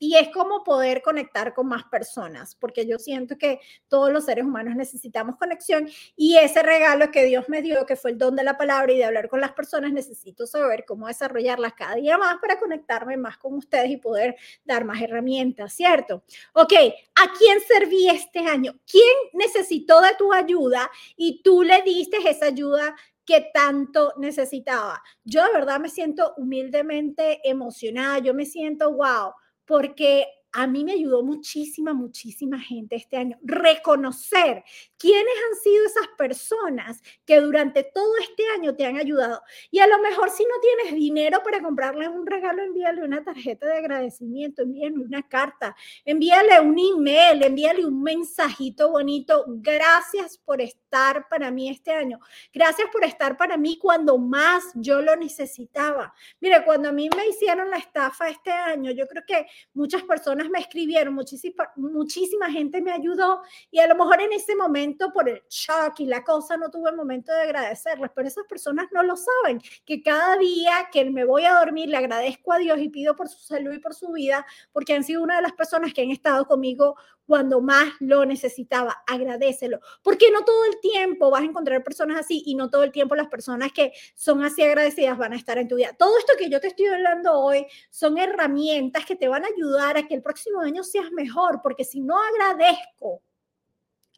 Y 0.04 0.16
es 0.16 0.30
como 0.30 0.64
poder 0.64 1.04
conectar 1.04 1.54
con 1.54 1.68
más 1.68 1.84
personas, 1.84 2.56
porque 2.56 2.88
yo 2.88 2.98
siento 2.98 3.38
que 3.38 3.60
todos 3.88 4.12
los 4.12 4.26
seres 4.26 4.46
humanos 4.46 4.76
necesitamos 4.76 5.36
conexión 5.36 5.88
y 6.16 6.38
ese 6.38 6.64
regalo 6.64 7.12
que 7.12 7.24
Dios 7.24 7.48
me 7.50 7.62
dio, 7.62 7.86
que 7.86 7.96
fue 7.96 8.10
el 8.10 8.18
don 8.18 8.36
de 8.36 8.44
la 8.44 8.58
palabra 8.58 8.92
y 8.92 8.98
de 8.98 9.06
hablar 9.06 9.30
con 9.30 9.40
las 9.42 9.52
personas, 9.52 9.94
necesito 9.94 10.48
saber 10.48 10.86
cómo 10.88 11.06
desarrollarlas 11.06 11.74
cada 11.74 11.94
día 11.94 12.18
más 12.18 12.40
para 12.42 12.58
conectarme 12.58 13.16
más 13.16 13.38
con 13.38 13.54
ustedes 13.54 13.92
y 13.92 13.98
poder 13.98 14.36
dar 14.66 14.86
más 14.86 15.00
herramientas, 15.00 15.72
¿cierto? 15.72 16.24
Ok, 16.54 16.74
¿a 16.74 17.34
quién 17.38 17.60
serví 17.62 18.10
este 18.10 18.40
año? 18.40 18.74
¿Quién 18.92 19.16
necesitó 19.34 20.02
de 20.02 20.16
tu 20.18 20.34
ayuda 20.34 20.90
y 21.16 21.44
tú 21.44 21.62
le 21.62 21.84
diste 21.84 22.18
esa 22.28 22.48
ayuda 22.48 22.96
que 23.24 23.52
tanto 23.54 24.16
necesitaba? 24.18 25.04
Yo 25.24 25.46
de 25.46 25.54
verdad 25.54 25.80
me 25.80 25.90
siento 25.90 26.34
humildemente 26.38 27.48
emocionada, 27.48 28.18
yo 28.18 28.34
me 28.34 28.48
siento, 28.48 28.92
wow 28.96 29.34
porque 29.72 30.28
a 30.54 30.68
mí 30.68 30.84
me 30.84 30.94
ayudó 30.94 31.24
muchísima, 31.24 31.94
muchísima 31.94 32.60
gente 32.60 32.96
este 32.96 33.18
año. 33.18 33.38
Reconocer 33.42 34.64
quiénes 34.98 35.34
han 35.50 35.60
sido 35.62 35.86
esas 35.86 36.08
personas 36.18 37.02
que 37.26 37.40
durante 37.40 37.84
todo 37.84 38.14
este 38.22 38.44
año 38.56 38.76
te 38.76 38.86
han 38.86 38.98
ayudado. 38.98 39.42
Y 39.70 39.80
a 39.80 39.88
lo 39.88 40.00
mejor 40.00 40.30
si 40.30 40.44
no 40.44 40.56
tienes 40.62 40.96
dinero 40.96 41.42
para 41.44 41.62
comprarle 41.62 42.08
un 42.08 42.26
regalo, 42.26 42.64
envíale 42.64 43.04
una 43.04 43.24
tarjeta 43.24 43.66
de 43.68 43.78
agradecimiento, 43.78 44.64
envíale 44.64 45.00
una 45.00 45.28
carta, 45.28 45.76
envíale 46.04 46.60
un 46.60 46.78
email, 46.78 47.44
envíale 47.44 47.86
un 47.86 48.02
mensajito 48.02 48.92
bonito. 48.92 49.46
Gracias 49.48 50.38
por 50.38 50.62
estar 50.62 51.28
para 51.30 51.50
mí 51.52 51.70
este 51.70 51.92
año. 51.92 52.20
Gracias 52.54 52.90
por 52.92 53.06
estar 53.06 53.38
para 53.38 53.58
mí 53.58 53.78
cuando 53.78 54.18
más 54.18 54.64
yo 54.76 55.02
lo 55.02 55.16
necesitaba. 55.16 56.14
Mire, 56.40 56.64
cuando 56.66 56.90
a 56.90 56.92
mí 56.92 57.10
me 57.16 57.28
hicieron 57.28 57.70
la 57.70 57.78
estafa 57.78 58.30
este 58.30 58.52
año, 58.52 58.92
yo 58.92 59.08
creo 59.08 59.24
que 59.26 59.46
muchas 59.74 60.04
personas 60.04 60.41
personas 60.42 60.52
me 60.52 60.60
escribieron, 60.60 61.14
muchísima, 61.14 61.72
muchísima 61.76 62.50
gente 62.52 62.82
me 62.82 62.92
ayudó 62.92 63.42
y 63.70 63.80
a 63.80 63.88
lo 63.88 63.96
mejor 63.96 64.22
en 64.22 64.34
ese 64.34 64.56
momento 64.56 65.12
por 65.14 65.30
el 65.30 65.42
shock 65.50 66.00
y 66.00 66.06
la 66.06 66.24
cosa 66.24 66.58
no 66.58 66.70
tuve 66.70 66.90
el 66.90 66.96
momento 66.96 67.32
de 67.32 67.42
agradecerles, 67.42 68.12
pero 68.16 68.28
esas 68.28 68.46
personas 68.46 68.88
no 68.92 69.04
lo 69.04 69.16
saben, 69.16 69.62
que 69.86 70.02
cada 70.02 70.38
día 70.38 70.90
que 70.92 71.06
me 71.06 71.26
voy 71.26 71.46
a 71.46 71.60
dormir 71.60 71.90
le 71.90 71.98
agradezco 71.98 72.54
a 72.54 72.58
Dios 72.58 72.80
y 72.80 72.90
pido 72.90 73.16
por 73.16 73.30
su 73.30 73.40
salud 73.40 73.74
y 73.74 73.80
por 73.80 73.94
su 73.94 74.12
vida, 74.12 74.46
porque 74.72 74.94
han 74.94 75.04
sido 75.04 75.22
una 75.22 75.38
de 75.38 75.44
las 75.44 75.54
personas 75.54 75.94
que 75.94 76.02
han 76.02 76.12
estado 76.12 76.46
conmigo 76.46 76.96
cuando 77.32 77.62
más 77.62 77.94
lo 78.02 78.26
necesitaba. 78.26 79.04
Agradecelo, 79.08 79.80
porque 80.04 80.30
no 80.32 80.44
todo 80.44 80.66
el 80.66 80.82
tiempo 80.82 81.30
vas 81.30 81.42
a 81.42 81.46
encontrar 81.46 81.82
personas 81.82 82.20
así 82.20 82.44
y 82.46 82.56
no 82.56 82.70
todo 82.70 82.84
el 82.84 82.92
tiempo 82.92 83.16
las 83.16 83.28
personas 83.28 83.72
que 83.72 83.94
son 84.16 84.44
así 84.44 84.62
agradecidas 84.62 85.18
van 85.18 85.32
a 85.32 85.38
estar 85.38 85.58
en 85.58 85.70
tu 85.70 85.78
vida. 85.78 85.96
Todo 85.98 86.18
esto 86.18 86.34
que 86.38 86.50
yo 86.50 86.60
te 86.60 86.68
estoy 86.68 86.88
hablando 86.88 87.40
hoy 87.40 87.66
son 87.90 88.18
herramientas 88.18 89.06
que 89.06 89.16
te 89.16 89.30
van 89.30 89.46
a 89.46 89.48
ayudar 89.48 89.96
a 89.96 90.08
que 90.10 90.16
el 90.16 90.22
próximo 90.32 90.62
año 90.62 90.84
seas 90.84 91.12
mejor, 91.12 91.62
porque 91.62 91.84
si 91.84 92.00
no 92.00 92.16
agradezco, 92.18 93.22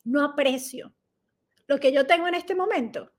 no 0.04 0.24
aprecio 0.24 0.94
lo 1.68 1.80
que 1.80 1.92
yo 1.92 2.06
tengo 2.06 2.28
en 2.28 2.36
este 2.36 2.56
momento, 2.56 3.12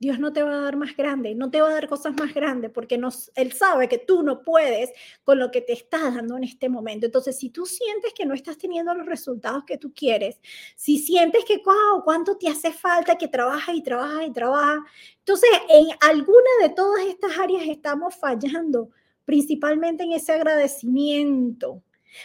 Dios 0.00 0.18
no 0.18 0.32
te 0.32 0.42
va 0.42 0.52
a 0.52 0.60
dar 0.62 0.76
más 0.76 0.96
grande, 0.96 1.34
no 1.34 1.50
te 1.50 1.60
va 1.60 1.68
a 1.68 1.74
dar 1.74 1.88
cosas 1.88 2.14
más 2.18 2.34
grandes 2.34 2.70
porque 2.72 3.00
Él 3.36 3.52
sabe 3.52 3.88
que 3.88 3.98
tú 3.98 4.22
no 4.22 4.42
puedes 4.42 4.90
con 5.22 5.38
lo 5.38 5.50
que 5.50 5.60
te 5.60 5.72
está 5.72 6.10
dando 6.10 6.36
en 6.36 6.44
este 6.44 6.68
momento. 6.68 7.06
Entonces, 7.06 7.38
si 7.38 7.50
tú 7.50 7.64
sientes 7.64 8.12
que 8.12 8.26
no 8.26 8.34
estás 8.34 8.58
teniendo 8.58 8.92
los 8.94 9.06
resultados 9.06 9.64
que 9.64 9.78
tú 9.78 9.94
quieres, 9.94 10.40
si 10.74 10.98
sientes 10.98 11.44
que, 11.44 11.62
cuánto 12.04 12.36
te 12.36 12.48
hace 12.48 12.72
falta, 12.72 13.16
que 13.16 13.28
trabajas 13.28 13.74
y 13.76 13.82
trabajas 13.82 14.26
y 14.26 14.32
trabajas, 14.32 14.80
entonces 15.18 15.50
en 15.68 15.86
alguna 16.00 16.50
de 16.60 16.70
todas 16.70 17.06
estas 17.06 17.38
áreas 17.38 17.62
estamos 17.68 18.16
fallando, 18.16 18.90
principalmente 19.24 20.02
en 20.02 20.12
ese 20.12 20.32
agradecimiento. 20.32 21.82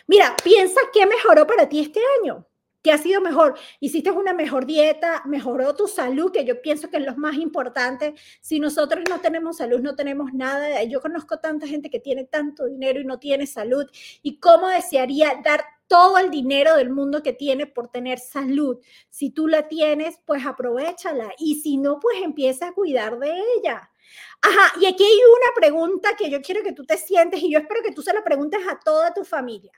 Mira, 0.08 0.36
piensa 0.44 0.80
qué 0.94 1.06
mejoró 1.06 1.46
para 1.48 1.68
ti 1.70 1.80
este 1.80 2.00
año. 2.22 2.46
¿Qué 2.82 2.94
ha 2.94 2.98
sido 2.98 3.20
mejor? 3.20 3.56
Hiciste 3.82 4.10
una 4.10 4.32
mejor 4.32 4.66
dieta, 4.66 5.22
mejoró 5.26 5.76
tu 5.76 5.86
salud, 5.90 6.32
que 6.32 6.46
yo 6.46 6.62
pienso 6.62 6.90
que 6.90 6.96
es 6.96 7.06
lo 7.06 7.14
más 7.18 7.36
importante. 7.36 8.16
Si 8.40 8.62
nosotros 8.62 9.04
no 9.10 9.20
tenemos 9.20 9.58
salud, 9.58 9.82
no 9.82 9.96
tenemos 9.98 10.34
nada. 10.34 10.82
Yo 10.84 11.02
conozco 11.02 11.40
tanta 11.40 11.68
gente 11.68 11.90
que 11.90 12.00
tiene 12.00 12.24
tanto 12.24 12.68
dinero 12.68 13.02
y 13.02 13.06
no 13.06 13.20
tiene 13.20 13.48
salud. 13.48 13.86
¿Y 14.22 14.40
cómo 14.40 14.70
desearía 14.70 15.42
dar 15.44 15.62
todo 15.88 16.20
el 16.20 16.32
dinero 16.32 16.78
del 16.78 16.90
mundo 16.90 17.22
que 17.22 17.34
tiene 17.34 17.66
por 17.68 17.90
tener 17.90 18.18
salud? 18.18 18.80
Si 19.10 19.30
tú 19.30 19.50
la 19.50 19.68
tienes, 19.68 20.18
pues 20.26 20.46
aprovechala. 20.46 21.34
Y 21.38 21.56
si 21.56 21.76
no, 21.76 22.00
pues 22.00 22.22
empieza 22.24 22.70
a 22.70 22.74
cuidar 22.74 23.20
de 23.20 23.34
ella. 23.58 23.90
Ajá, 24.42 24.74
y 24.80 24.86
aquí 24.86 25.04
hay 25.04 25.18
una 25.18 25.54
pregunta 25.56 26.16
que 26.16 26.30
yo 26.30 26.42
quiero 26.42 26.64
que 26.64 26.74
tú 26.74 26.86
te 26.86 26.98
sientes 26.98 27.42
y 27.42 27.52
yo 27.52 27.60
espero 27.60 27.82
que 27.84 27.92
tú 27.92 28.02
se 28.02 28.14
la 28.14 28.24
preguntes 28.24 28.62
a 28.68 28.80
toda 28.80 29.14
tu 29.14 29.26
familia. 29.26 29.72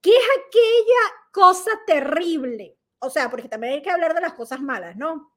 ¿Qué 0.00 0.10
es 0.10 0.24
aquella 0.48 1.14
cosa 1.32 1.70
terrible? 1.86 2.76
O 2.98 3.10
sea, 3.10 3.30
porque 3.30 3.48
también 3.48 3.74
hay 3.74 3.82
que 3.82 3.90
hablar 3.90 4.14
de 4.14 4.20
las 4.20 4.34
cosas 4.34 4.60
malas, 4.60 4.96
¿no? 4.96 5.32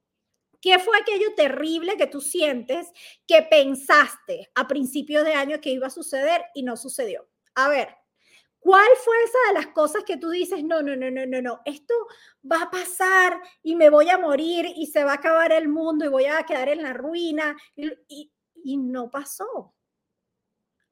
¿Qué 0.64 0.80
fue 0.80 0.98
aquello 0.98 1.36
terrible 1.36 1.98
que 1.98 2.08
tú 2.08 2.22
sientes 2.22 2.90
que 3.28 3.42
pensaste 3.44 4.50
a 4.56 4.68
principios 4.68 5.26
de 5.26 5.34
año 5.34 5.60
que 5.60 5.72
iba 5.72 5.88
a 5.88 5.90
suceder 5.90 6.42
y 6.56 6.64
no 6.64 6.78
sucedió? 6.78 7.28
A 7.56 7.68
ver, 7.68 7.96
¿cuál 8.60 8.88
fue 9.04 9.16
esa 9.26 9.38
de 9.50 9.54
las 9.56 9.74
cosas 9.74 10.06
que 10.06 10.18
tú 10.18 10.30
dices, 10.30 10.64
no, 10.64 10.82
no, 10.82 10.96
no, 10.96 11.12
no, 11.12 11.26
no, 11.26 11.42
no, 11.42 11.60
esto 11.66 11.94
va 12.50 12.64
a 12.64 12.72
pasar 12.72 13.42
y 13.62 13.76
me 13.76 13.90
voy 13.90 14.10
a 14.10 14.18
morir 14.18 14.66
y 14.76 14.88
se 14.88 15.04
va 15.04 15.12
a 15.12 15.16
acabar 15.16 15.52
el 15.52 15.68
mundo 15.68 16.06
y 16.06 16.08
voy 16.08 16.26
a 16.26 16.44
quedar 16.44 16.70
en 16.70 16.82
la 16.82 16.94
ruina? 16.94 17.58
Y 17.76 18.32
no 18.78 19.10
pasó 19.10 19.74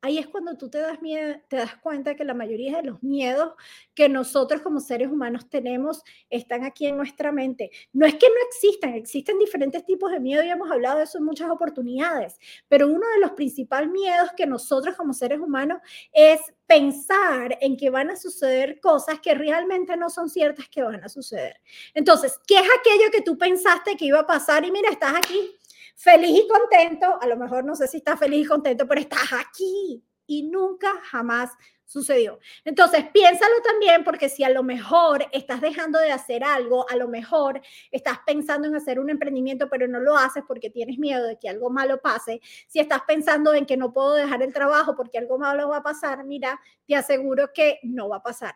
ahí 0.01 0.17
es 0.17 0.27
cuando 0.27 0.57
tú 0.57 0.69
te 0.69 0.79
das, 0.79 1.01
miedo, 1.01 1.35
te 1.47 1.57
das 1.57 1.75
cuenta 1.77 2.15
que 2.15 2.25
la 2.25 2.33
mayoría 2.33 2.77
de 2.77 2.83
los 2.83 3.03
miedos 3.03 3.53
que 3.93 4.09
nosotros 4.09 4.61
como 4.61 4.79
seres 4.79 5.09
humanos 5.09 5.47
tenemos 5.49 6.03
están 6.29 6.63
aquí 6.63 6.87
en 6.87 6.97
nuestra 6.97 7.31
mente. 7.31 7.69
No 7.93 8.05
es 8.05 8.15
que 8.15 8.27
no 8.27 8.35
existan, 8.49 8.95
existen 8.95 9.37
diferentes 9.37 9.85
tipos 9.85 10.11
de 10.11 10.19
miedo 10.19 10.43
y 10.43 10.49
hemos 10.49 10.71
hablado 10.71 10.97
de 10.97 11.03
eso 11.03 11.19
en 11.19 11.25
muchas 11.25 11.49
oportunidades, 11.49 12.37
pero 12.67 12.87
uno 12.87 13.07
de 13.13 13.19
los 13.19 13.31
principales 13.31 13.89
miedos 13.89 14.31
que 14.35 14.47
nosotros 14.47 14.95
como 14.95 15.13
seres 15.13 15.39
humanos 15.39 15.79
es 16.11 16.39
pensar 16.65 17.57
en 17.61 17.77
que 17.77 17.89
van 17.89 18.09
a 18.09 18.15
suceder 18.15 18.79
cosas 18.79 19.19
que 19.19 19.35
realmente 19.35 19.95
no 19.97 20.09
son 20.09 20.29
ciertas 20.29 20.67
que 20.69 20.81
van 20.81 21.03
a 21.03 21.09
suceder. 21.09 21.59
Entonces, 21.93 22.39
¿qué 22.47 22.55
es 22.55 22.67
aquello 22.79 23.11
que 23.11 23.21
tú 23.21 23.37
pensaste 23.37 23.97
que 23.97 24.05
iba 24.05 24.19
a 24.19 24.27
pasar? 24.27 24.65
Y 24.65 24.71
mira, 24.71 24.89
estás 24.89 25.15
aquí 25.15 25.60
feliz 25.95 26.39
y 26.43 26.47
contento, 26.47 27.17
a 27.21 27.27
lo 27.27 27.37
mejor 27.37 27.63
no 27.63 27.75
sé 27.75 27.87
si 27.87 27.97
estás 27.97 28.19
feliz 28.19 28.45
y 28.45 28.49
contento, 28.49 28.87
pero 28.87 29.01
estás 29.01 29.31
aquí 29.33 30.03
y 30.25 30.43
nunca 30.43 30.93
jamás 31.03 31.51
sucedió. 31.91 32.39
Entonces, 32.63 33.05
piénsalo 33.13 33.55
también 33.63 34.05
porque 34.05 34.29
si 34.29 34.45
a 34.45 34.49
lo 34.49 34.63
mejor 34.63 35.25
estás 35.33 35.59
dejando 35.59 35.99
de 35.99 36.11
hacer 36.11 36.43
algo, 36.43 36.89
a 36.89 36.95
lo 36.95 37.09
mejor 37.09 37.61
estás 37.91 38.19
pensando 38.25 38.67
en 38.67 38.75
hacer 38.75 38.97
un 38.97 39.09
emprendimiento, 39.09 39.69
pero 39.69 39.89
no 39.89 39.99
lo 39.99 40.15
haces 40.15 40.43
porque 40.47 40.69
tienes 40.69 40.97
miedo 40.97 41.27
de 41.27 41.37
que 41.37 41.49
algo 41.49 41.69
malo 41.69 41.99
pase, 42.01 42.39
si 42.67 42.79
estás 42.79 43.01
pensando 43.05 43.53
en 43.53 43.65
que 43.65 43.75
no 43.75 43.91
puedo 43.91 44.13
dejar 44.13 44.41
el 44.41 44.53
trabajo 44.53 44.95
porque 44.95 45.17
algo 45.17 45.37
malo 45.37 45.67
va 45.67 45.77
a 45.77 45.83
pasar, 45.83 46.23
mira, 46.23 46.61
te 46.87 46.95
aseguro 46.95 47.51
que 47.53 47.79
no 47.83 48.07
va 48.07 48.17
a 48.17 48.23
pasar. 48.23 48.55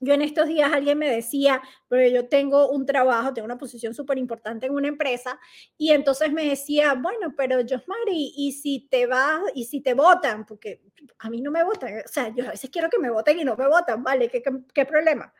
Yo 0.00 0.14
en 0.14 0.22
estos 0.22 0.46
días 0.46 0.72
alguien 0.72 0.96
me 0.96 1.10
decía, 1.10 1.60
pero 1.88 2.08
yo 2.08 2.28
tengo 2.28 2.70
un 2.70 2.86
trabajo, 2.86 3.34
tengo 3.34 3.46
una 3.46 3.58
posición 3.58 3.94
súper 3.94 4.16
importante 4.18 4.66
en 4.66 4.74
una 4.74 4.86
empresa, 4.86 5.40
y 5.76 5.90
entonces 5.90 6.32
me 6.32 6.48
decía, 6.48 6.94
bueno, 6.94 7.34
pero 7.36 7.56
Josmari, 7.68 8.32
¿y 8.36 8.52
si 8.52 8.86
te 8.88 9.06
vas, 9.06 9.40
y 9.54 9.64
si 9.64 9.80
te 9.80 9.94
votan? 9.94 10.46
Porque 10.46 10.82
a 11.18 11.30
mí 11.30 11.40
no 11.40 11.50
me 11.50 11.64
votan, 11.64 11.98
o 12.04 12.08
sea, 12.08 12.32
yo 12.34 12.46
a 12.46 12.50
veces 12.50 12.70
quiero 12.70 12.88
que 12.88 12.98
me 12.98 13.10
voten 13.10 13.40
y 13.40 13.44
no 13.44 13.56
me 13.56 13.66
votan, 13.66 14.04
¿vale? 14.04 14.28
¿Qué, 14.28 14.40
qué, 14.72 14.86
problema? 14.86 15.32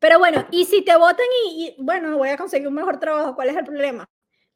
Pero 0.00 0.18
bueno, 0.18 0.44
y 0.50 0.64
si 0.64 0.82
te 0.84 0.96
votan 0.96 1.26
y, 1.48 1.76
bueno, 1.78 2.16
voy 2.18 2.30
a 2.30 2.36
conseguir 2.36 2.66
un 2.68 2.74
mejor 2.74 2.98
trabajo, 2.98 3.36
¿cuál 3.36 3.50
es 3.50 3.56
el 3.56 3.64
problema? 3.64 4.04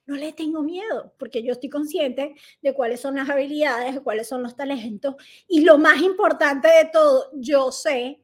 No 0.07 0.17
le 0.17 0.33
tengo 0.33 0.63
miedo, 0.63 1.15
porque 1.19 1.43
yo 1.45 1.53
estoy 1.53 1.71
consciente 1.71 2.35
de 2.63 2.75
cuáles 2.75 3.01
son 3.01 3.15
las 3.15 3.31
habilidades, 3.31 3.95
de 3.95 4.01
cuáles 4.03 4.29
son 4.29 4.43
los 4.43 4.57
talentos, 4.57 5.15
y 5.47 5.65
lo 5.65 5.79
más 5.79 6.01
importante 6.03 6.67
de 6.69 6.91
todo, 6.93 7.31
yo 7.35 7.71
sé 7.71 8.21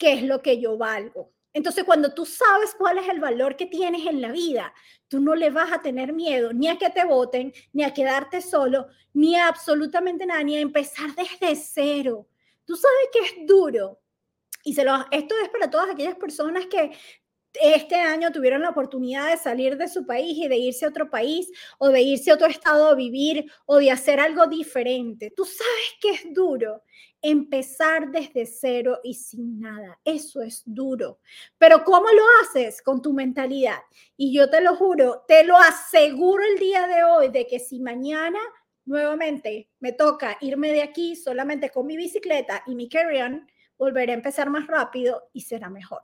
qué 0.00 0.14
es 0.14 0.22
lo 0.22 0.42
que 0.42 0.58
yo 0.58 0.76
valgo. 0.78 1.30
Entonces, 1.52 1.84
cuando 1.84 2.14
tú 2.14 2.24
sabes 2.24 2.74
cuál 2.76 2.98
es 2.98 3.08
el 3.08 3.20
valor 3.20 3.54
que 3.56 3.66
tienes 3.66 4.06
en 4.06 4.22
la 4.22 4.32
vida, 4.32 4.72
tú 5.08 5.20
no 5.20 5.34
le 5.34 5.50
vas 5.50 5.70
a 5.72 5.82
tener 5.82 6.12
miedo 6.12 6.52
ni 6.52 6.68
a 6.68 6.78
que 6.78 6.90
te 6.90 7.04
voten, 7.04 7.52
ni 7.72 7.84
a 7.84 7.92
quedarte 7.92 8.40
solo, 8.40 8.86
ni 9.12 9.36
a 9.36 9.48
absolutamente 9.48 10.24
nada, 10.24 10.42
ni 10.42 10.56
a 10.56 10.60
empezar 10.60 11.14
desde 11.14 11.54
cero. 11.54 12.28
Tú 12.64 12.76
sabes 12.76 13.08
que 13.12 13.18
es 13.20 13.46
duro. 13.46 14.00
Y 14.64 14.74
se 14.74 14.84
lo, 14.84 14.94
esto 15.10 15.34
es 15.42 15.48
para 15.50 15.70
todas 15.70 15.90
aquellas 15.90 16.16
personas 16.16 16.66
que 16.66 16.92
este 17.60 17.96
año 17.96 18.30
tuvieron 18.30 18.62
la 18.62 18.70
oportunidad 18.70 19.28
de 19.28 19.36
salir 19.36 19.76
de 19.76 19.88
su 19.88 20.06
país 20.06 20.38
y 20.38 20.48
de 20.48 20.56
irse 20.56 20.84
a 20.84 20.88
otro 20.88 21.10
país 21.10 21.50
o 21.78 21.88
de 21.88 22.00
irse 22.00 22.30
a 22.30 22.34
otro 22.34 22.46
estado 22.46 22.88
a 22.88 22.94
vivir 22.94 23.50
o 23.66 23.78
de 23.78 23.90
hacer 23.90 24.20
algo 24.20 24.46
diferente. 24.46 25.32
Tú 25.34 25.44
sabes 25.44 25.94
que 26.00 26.10
es 26.10 26.32
duro 26.32 26.84
empezar 27.22 28.10
desde 28.10 28.46
cero 28.46 29.00
y 29.02 29.14
sin 29.14 29.60
nada. 29.60 29.98
Eso 30.04 30.42
es 30.42 30.62
duro. 30.64 31.20
Pero 31.58 31.84
¿cómo 31.84 32.06
lo 32.08 32.22
haces? 32.42 32.82
Con 32.82 33.02
tu 33.02 33.12
mentalidad. 33.12 33.78
Y 34.16 34.32
yo 34.34 34.48
te 34.50 34.60
lo 34.60 34.76
juro, 34.76 35.24
te 35.28 35.44
lo 35.44 35.56
aseguro 35.56 36.42
el 36.44 36.58
día 36.58 36.86
de 36.86 37.04
hoy 37.04 37.28
de 37.28 37.46
que 37.46 37.58
si 37.58 37.80
mañana 37.80 38.40
nuevamente 38.84 39.70
me 39.78 39.92
toca 39.92 40.36
irme 40.40 40.72
de 40.72 40.82
aquí 40.82 41.16
solamente 41.16 41.70
con 41.70 41.86
mi 41.86 41.96
bicicleta 41.96 42.62
y 42.66 42.74
mi 42.74 42.88
carry-on, 42.88 43.46
volveré 43.80 44.12
a 44.12 44.16
empezar 44.16 44.50
más 44.50 44.66
rápido 44.66 45.30
y 45.32 45.40
será 45.40 45.70
mejor. 45.70 46.02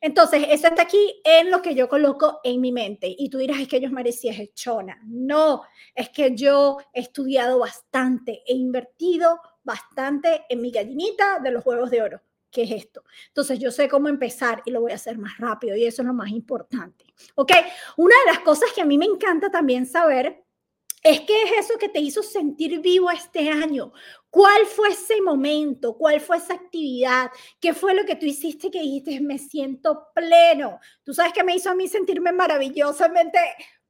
Entonces, 0.00 0.46
eso 0.48 0.68
está 0.68 0.82
aquí 0.82 1.20
en 1.22 1.50
lo 1.50 1.60
que 1.60 1.74
yo 1.74 1.86
coloco 1.86 2.40
en 2.42 2.62
mi 2.62 2.72
mente. 2.72 3.14
Y 3.16 3.28
tú 3.28 3.36
dirás, 3.36 3.60
es 3.60 3.68
que 3.68 3.78
yo 3.78 3.90
merecía 3.90 4.32
hechona. 4.32 4.98
No, 5.04 5.62
es 5.94 6.08
que 6.08 6.34
yo 6.34 6.78
he 6.94 7.00
estudiado 7.00 7.58
bastante, 7.58 8.42
he 8.46 8.54
invertido 8.54 9.38
bastante 9.62 10.44
en 10.48 10.60
mi 10.60 10.70
gallinita 10.70 11.38
de 11.40 11.50
los 11.50 11.64
huevos 11.64 11.90
de 11.90 12.02
oro. 12.02 12.22
¿Qué 12.50 12.64
es 12.64 12.72
esto? 12.72 13.04
Entonces 13.28 13.58
yo 13.60 13.70
sé 13.70 13.88
cómo 13.88 14.08
empezar 14.08 14.62
y 14.64 14.72
lo 14.72 14.80
voy 14.80 14.92
a 14.92 14.96
hacer 14.96 15.18
más 15.18 15.38
rápido 15.38 15.76
y 15.76 15.84
eso 15.84 16.02
es 16.02 16.06
lo 16.06 16.14
más 16.14 16.30
importante. 16.30 17.04
¿Ok? 17.36 17.52
Una 17.96 18.14
de 18.24 18.32
las 18.32 18.40
cosas 18.40 18.70
que 18.74 18.80
a 18.80 18.84
mí 18.84 18.98
me 18.98 19.04
encanta 19.04 19.50
también 19.50 19.86
saber 19.86 20.44
es 21.02 21.20
qué 21.20 21.42
es 21.44 21.64
eso 21.64 21.78
que 21.78 21.88
te 21.88 22.00
hizo 22.00 22.22
sentir 22.22 22.80
vivo 22.80 23.10
este 23.10 23.48
año. 23.50 23.92
¿Cuál 24.30 24.66
fue 24.66 24.90
ese 24.90 25.20
momento? 25.20 25.96
¿Cuál 25.96 26.20
fue 26.20 26.36
esa 26.36 26.54
actividad? 26.54 27.30
¿Qué 27.60 27.74
fue 27.74 27.94
lo 27.94 28.04
que 28.04 28.16
tú 28.16 28.26
hiciste 28.26 28.70
que 28.70 28.80
dijiste, 28.80 29.20
me 29.20 29.38
siento 29.38 30.06
pleno? 30.14 30.78
Tú 31.04 31.12
sabes 31.12 31.32
que 31.32 31.44
me 31.44 31.56
hizo 31.56 31.70
a 31.70 31.74
mí 31.74 31.88
sentirme 31.88 32.32
maravillosamente 32.32 33.38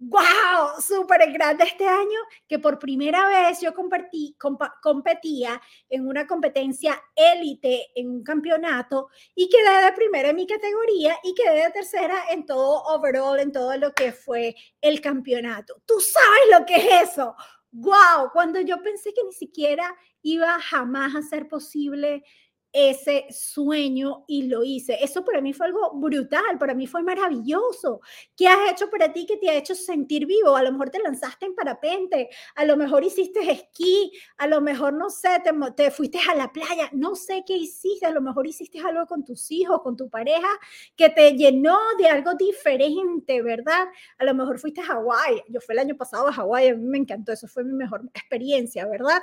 wow, 0.01 0.81
súper 0.81 1.31
grande 1.31 1.65
este 1.65 1.87
año, 1.87 2.19
que 2.49 2.59
por 2.59 2.79
primera 2.79 3.27
vez 3.29 3.61
yo 3.61 3.75
compartí, 3.75 4.35
competía 4.83 5.61
en 5.91 6.07
una 6.07 6.27
competencia 6.27 7.01
élite, 7.15 7.91
en 7.95 8.09
un 8.09 8.25
campeonato, 8.25 9.09
y 9.35 9.49
quedé 9.51 9.85
de 9.85 9.93
primera 9.93 10.31
en 10.31 10.37
mi 10.37 10.47
categoría 10.47 11.19
y 11.23 11.35
quedé 11.35 11.65
de 11.65 11.71
tercera 11.71 12.25
en 12.31 12.47
todo 12.47 12.83
overall, 12.85 13.39
en 13.41 13.53
todo 13.53 13.77
lo 13.77 13.93
que 13.93 14.13
fue 14.13 14.57
el 14.81 15.03
campeonato. 15.03 15.83
Tú 15.85 16.01
sabes 16.01 16.59
lo 16.59 16.65
que 16.65 16.77
es 16.77 17.11
eso. 17.11 17.37
Wow, 17.73 18.31
cuando 18.33 18.61
yo 18.61 18.83
pensé 18.83 19.13
que 19.15 19.23
ni 19.25 19.33
siquiera 19.33 19.95
iba 20.23 20.59
jamás 20.61 21.15
a 21.15 21.23
ser 21.23 21.49
posible 21.49 22.25
ese 22.73 23.27
sueño 23.31 24.25
y 24.29 24.45
lo 24.45 24.63
hice. 24.63 24.99
Eso 25.03 25.25
para 25.25 25.41
mí 25.41 25.53
fue 25.53 25.67
algo 25.67 25.93
brutal, 25.95 26.59
para 26.59 26.75
mí 26.75 26.87
fue 26.87 27.03
maravilloso. 27.03 28.01
¿Qué 28.37 28.47
has 28.49 28.71
hecho 28.73 28.91
para 28.91 29.13
ti 29.13 29.27
que 29.27 29.37
te 29.37 29.51
ha 29.51 29.55
hecho 29.55 29.75
sentir 29.75 30.27
vivo? 30.27 30.57
A 30.57 30.63
lo 30.63 30.73
mejor 30.73 30.91
te 30.91 31.01
lanzaste 31.01 31.47
en 31.47 31.55
parapente, 31.55 32.29
a 32.55 32.65
lo 32.65 32.77
mejor 32.77 33.05
hiciste 33.05 33.41
esquí, 33.51 34.13
a 34.39 34.47
lo 34.47 34.61
mejor, 34.61 34.93
no 34.93 35.11
sé, 35.11 35.41
te, 35.43 35.51
te 35.77 35.91
fuiste 35.91 36.19
a 36.31 36.35
la 36.35 36.53
playa, 36.53 36.89
no 36.93 37.17
sé 37.17 37.43
qué 37.47 37.57
hiciste, 37.57 38.07
a 38.07 38.11
lo 38.11 38.21
mejor 38.21 38.47
hiciste 38.47 38.81
algo 38.81 39.07
con 39.07 39.25
tus 39.25 39.51
hijos, 39.51 39.81
con 39.83 39.97
tu 39.97 40.09
pareja, 40.09 40.49
que 40.97 41.09
te 41.11 41.33
llenó 41.33 41.79
de 41.99 42.09
algo 42.09 42.35
diferente, 42.35 43.43
¿verdad? 43.43 43.89
A 44.19 44.25
lo 44.25 44.35
mejor 44.35 44.59
fuiste 44.59 44.81
a 44.81 44.85
Hawái. 44.85 45.43
Yo 45.49 45.61
fui 45.61 45.75
el 45.75 45.81
año 45.81 45.97
pasado 45.97 46.29
a 46.29 46.33
Hawái, 46.33 46.69
a 46.69 46.77
mí 46.77 46.87
me 46.87 46.99
encantó, 46.99 47.33
eso 47.33 47.49
fue 47.49 47.65
mi 47.65 47.73
mejor 47.75 48.03
experiencia, 48.15 48.87
¿verdad? 48.87 49.21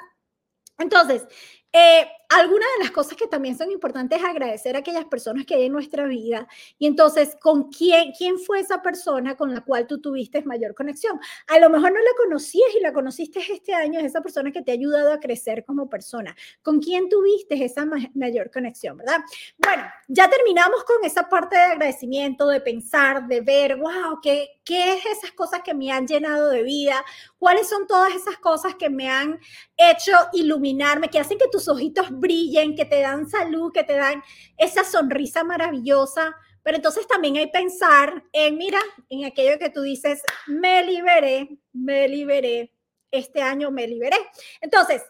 Entonces, 0.79 1.25
eh, 1.73 2.07
algunas 2.29 2.67
de 2.77 2.83
las 2.83 2.91
cosas 2.91 3.17
que 3.17 3.27
también 3.27 3.57
son 3.57 3.71
importantes 3.71 4.19
es 4.19 4.25
agradecer 4.25 4.75
a 4.75 4.79
aquellas 4.79 5.05
personas 5.05 5.45
que 5.45 5.55
hay 5.55 5.65
en 5.65 5.71
nuestra 5.71 6.05
vida. 6.05 6.47
Y 6.77 6.87
entonces, 6.87 7.37
¿con 7.39 7.69
quién, 7.69 8.11
quién 8.17 8.37
fue 8.37 8.59
esa 8.59 8.81
persona 8.81 9.35
con 9.37 9.53
la 9.53 9.61
cual 9.61 9.87
tú 9.87 10.01
tuviste 10.01 10.41
mayor 10.43 10.75
conexión? 10.75 11.19
A 11.47 11.59
lo 11.59 11.69
mejor 11.69 11.93
no 11.93 11.99
la 11.99 12.11
conocías 12.17 12.69
y 12.75 12.81
la 12.81 12.91
conociste 12.91 13.39
este 13.49 13.73
año, 13.73 13.99
es 13.99 14.07
esa 14.07 14.21
persona 14.21 14.51
que 14.51 14.61
te 14.61 14.71
ha 14.71 14.73
ayudado 14.73 15.13
a 15.13 15.19
crecer 15.19 15.63
como 15.65 15.89
persona. 15.89 16.35
¿Con 16.61 16.79
quién 16.79 17.07
tuviste 17.07 17.63
esa 17.63 17.85
mayor 18.13 18.51
conexión, 18.51 18.97
verdad? 18.97 19.19
Bueno, 19.57 19.83
ya 20.07 20.29
terminamos 20.29 20.83
con 20.83 21.03
esa 21.05 21.29
parte 21.29 21.55
de 21.55 21.63
agradecimiento, 21.63 22.47
de 22.47 22.59
pensar, 22.59 23.27
de 23.27 23.41
ver, 23.41 23.77
wow, 23.77 24.19
¿qué, 24.21 24.59
qué 24.65 24.93
es 24.93 25.05
esas 25.05 25.31
cosas 25.31 25.61
que 25.63 25.73
me 25.73 25.91
han 25.91 26.05
llenado 26.05 26.49
de 26.49 26.63
vida? 26.63 27.03
¿Cuáles 27.39 27.69
son 27.69 27.87
todas 27.87 28.13
esas 28.13 28.37
cosas 28.37 28.75
que 28.75 28.89
me 28.89 29.09
han 29.09 29.39
hecho 29.77 30.11
iluminarme, 30.33 31.09
que 31.09 31.19
hacen 31.19 31.37
que 31.37 31.47
tus 31.57 31.67
ojitos 31.69 32.07
brillen, 32.11 32.75
que 32.75 32.85
te 32.85 33.01
dan 33.01 33.27
salud, 33.27 33.71
que 33.73 33.83
te 33.83 33.93
dan 33.93 34.21
esa 34.57 34.83
sonrisa 34.83 35.43
maravillosa. 35.43 36.35
Pero 36.61 36.77
entonces 36.77 37.07
también 37.07 37.37
hay 37.37 37.49
pensar 37.49 38.23
en, 38.31 38.57
mira, 38.57 38.79
en 39.09 39.25
aquello 39.25 39.57
que 39.57 39.71
tú 39.71 39.81
dices, 39.81 40.21
me 40.45 40.83
liberé, 40.83 41.57
me 41.73 42.07
liberé, 42.07 42.73
este 43.09 43.41
año 43.41 43.71
me 43.71 43.87
liberé. 43.87 44.17
Entonces, 44.61 45.01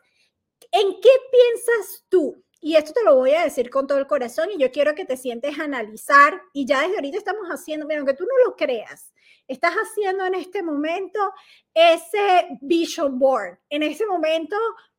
¿en 0.71 1.01
qué 1.01 1.09
piensas 1.31 2.05
tú? 2.07 2.41
Y 2.61 2.75
esto 2.75 2.93
te 2.93 3.03
lo 3.03 3.15
voy 3.15 3.31
a 3.31 3.43
decir 3.43 3.69
con 3.69 3.85
todo 3.85 3.97
el 3.97 4.07
corazón 4.07 4.49
y 4.55 4.57
yo 4.57 4.71
quiero 4.71 4.95
que 4.95 5.03
te 5.03 5.17
sientes 5.17 5.59
analizar 5.59 6.41
y 6.53 6.65
ya 6.65 6.81
desde 6.81 6.95
ahorita 6.95 7.17
estamos 7.17 7.47
haciendo, 7.49 7.85
mira, 7.85 7.99
aunque 7.99 8.13
tú 8.15 8.23
no 8.23 8.49
lo 8.49 8.55
creas, 8.55 9.13
estás 9.49 9.73
haciendo 9.75 10.25
en 10.25 10.35
este 10.35 10.63
momento 10.63 11.19
ese 11.73 12.57
vision 12.61 13.19
board. 13.19 13.59
En 13.69 13.83
ese 13.83 14.05
momento 14.05 14.55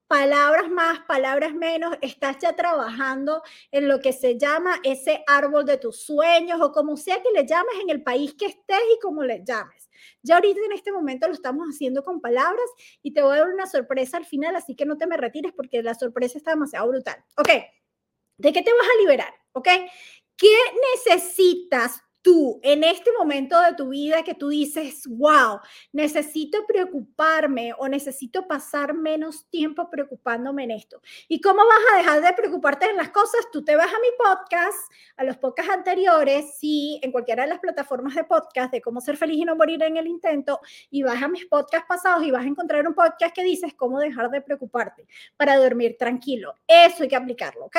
palabras 0.09 0.71
más, 0.71 1.01
palabras 1.01 1.55
menos, 1.55 1.97
estás 2.01 2.39
ya 2.41 2.57
trabajando 2.57 3.43
en 3.71 3.87
lo 3.87 4.01
que 4.01 4.13
se 4.13 4.39
llama 4.39 4.81
ese 4.83 5.23
árbol 5.27 5.67
de 5.67 5.77
tus 5.77 6.01
sueños 6.03 6.61
o 6.63 6.73
como 6.73 6.97
sea 6.97 7.23
que 7.23 7.31
le 7.31 7.47
llames 7.47 7.75
en 7.83 7.91
el 7.91 8.03
país 8.03 8.35
que 8.35 8.47
estés 8.47 8.81
y 8.97 8.99
como 9.01 9.23
le 9.23 9.45
llames. 9.45 9.91
Ya 10.23 10.37
ahorita 10.37 10.61
en 10.65 10.73
este 10.73 10.93
momento 10.93 11.29
lo 11.29 11.35
estamos 11.35 11.67
haciendo 11.69 12.03
con 12.03 12.21
palabras 12.21 12.69
y 13.03 13.13
te 13.13 13.23
voy 13.23 13.37
a 13.37 13.41
dar 13.41 13.51
una 13.51 13.67
sorpresa 13.67 14.17
al 14.17 14.25
final, 14.25 14.57
así 14.57 14.75
que 14.75 14.87
no 14.87 14.97
te 14.97 15.07
me 15.07 15.17
retires 15.17 15.53
porque 15.55 15.83
la 15.83 15.95
sorpresa 15.95 16.39
está 16.39 16.53
demasiado 16.53 16.89
brutal. 16.89 17.23
Ok, 17.37 17.51
¿de 18.39 18.53
qué 18.53 18.63
te 18.63 18.73
vas 18.73 18.89
a 18.89 19.01
liberar? 19.01 19.35
Ok, 19.53 19.69
¿qué 20.37 20.57
necesitas 20.95 22.03
tú 22.23 22.61
en 22.63 22.85
este 22.85 23.11
momento 23.19 23.61
de 23.61 23.75
tu 23.75 23.89
vida 23.89 24.23
que 24.23 24.35
tú 24.35 24.49
dices, 24.49 25.05
wow, 25.09 25.61
necesito 25.93 26.67
preocuparme 26.67 27.73
o 27.79 27.89
necesito 27.89 28.47
pasar 28.47 28.95
menos 28.95 29.49
tiempo 29.51 29.89
preocupándome 29.91 30.65
en 30.65 30.73
esto? 30.73 31.01
¿Y 31.29 31.41
cómo 31.41 31.63
vas 31.65 31.93
a 31.93 31.97
dejar 31.99 32.23
de 32.23 32.33
preocuparte 32.33 32.87
en 32.87 32.97
las 32.97 33.11
cosas? 33.11 33.47
Tú 33.53 33.65
te 33.65 33.77
vas 33.77 33.87
a 33.87 34.01
mi 34.01 34.09
podcast, 34.19 34.93
a 35.17 35.25
los 35.25 35.37
podcasts 35.37 35.73
anteriores, 35.73 36.57
sí, 36.59 37.01
en 37.03 37.13
cualquiera 37.13 37.45
de 37.45 37.51
las 37.51 37.61
plataformas 37.61 38.15
de 38.15 38.25
podcast 38.25 38.73
de 38.73 38.81
cómo 38.81 39.01
ser 39.01 39.17
feliz 39.17 39.39
y 39.39 39.45
no 39.45 39.57
morir 39.57 39.83
en 39.83 39.97
el 39.97 40.07
intento, 40.07 40.61
y 40.91 41.03
vas 41.03 41.23
a 41.23 41.29
mis 41.29 41.47
podcasts 41.47 41.87
pasados 41.89 42.25
y 42.25 42.31
vas 42.31 42.45
a 42.45 42.49
encontrar 42.49 42.87
un 42.87 42.95
podcast 42.95 43.35
que 43.35 43.45
dices 43.45 43.75
cómo 43.75 43.99
dejar 43.99 44.31
de 44.31 44.41
preocuparte 44.41 45.07
para 45.37 45.57
dormir 45.57 45.97
tranquilo. 45.99 46.55
Eso 46.67 47.03
hay 47.03 47.09
que 47.09 47.17
aplicarlo, 47.17 47.67
¿ok? 47.67 47.77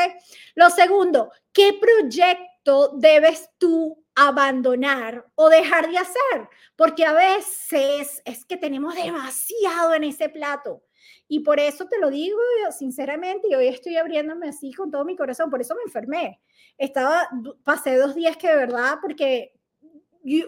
Lo 0.55 0.69
segundo, 0.69 1.31
¿qué 1.51 1.77
proyecto 1.79 2.93
debes 2.97 3.49
tú 3.57 4.03
abandonar 4.27 5.25
o 5.35 5.49
dejar 5.49 5.89
de 5.89 5.97
hacer, 5.97 6.49
porque 6.75 7.05
a 7.05 7.13
veces 7.13 8.21
es 8.25 8.45
que 8.45 8.57
tenemos 8.57 8.95
demasiado 8.95 9.93
en 9.93 10.03
ese 10.03 10.29
plato. 10.29 10.83
Y 11.27 11.39
por 11.39 11.59
eso 11.59 11.87
te 11.87 11.99
lo 11.99 12.09
digo 12.09 12.39
sinceramente, 12.77 13.47
y 13.49 13.55
hoy 13.55 13.67
estoy 13.67 13.97
abriéndome 13.97 14.49
así 14.49 14.73
con 14.73 14.91
todo 14.91 15.05
mi 15.05 15.15
corazón, 15.15 15.49
por 15.49 15.61
eso 15.61 15.75
me 15.75 15.83
enfermé. 15.83 16.41
Estaba, 16.77 17.29
pasé 17.63 17.97
dos 17.97 18.15
días 18.15 18.35
que 18.35 18.49
de 18.49 18.55
verdad, 18.55 18.97
porque 19.01 19.53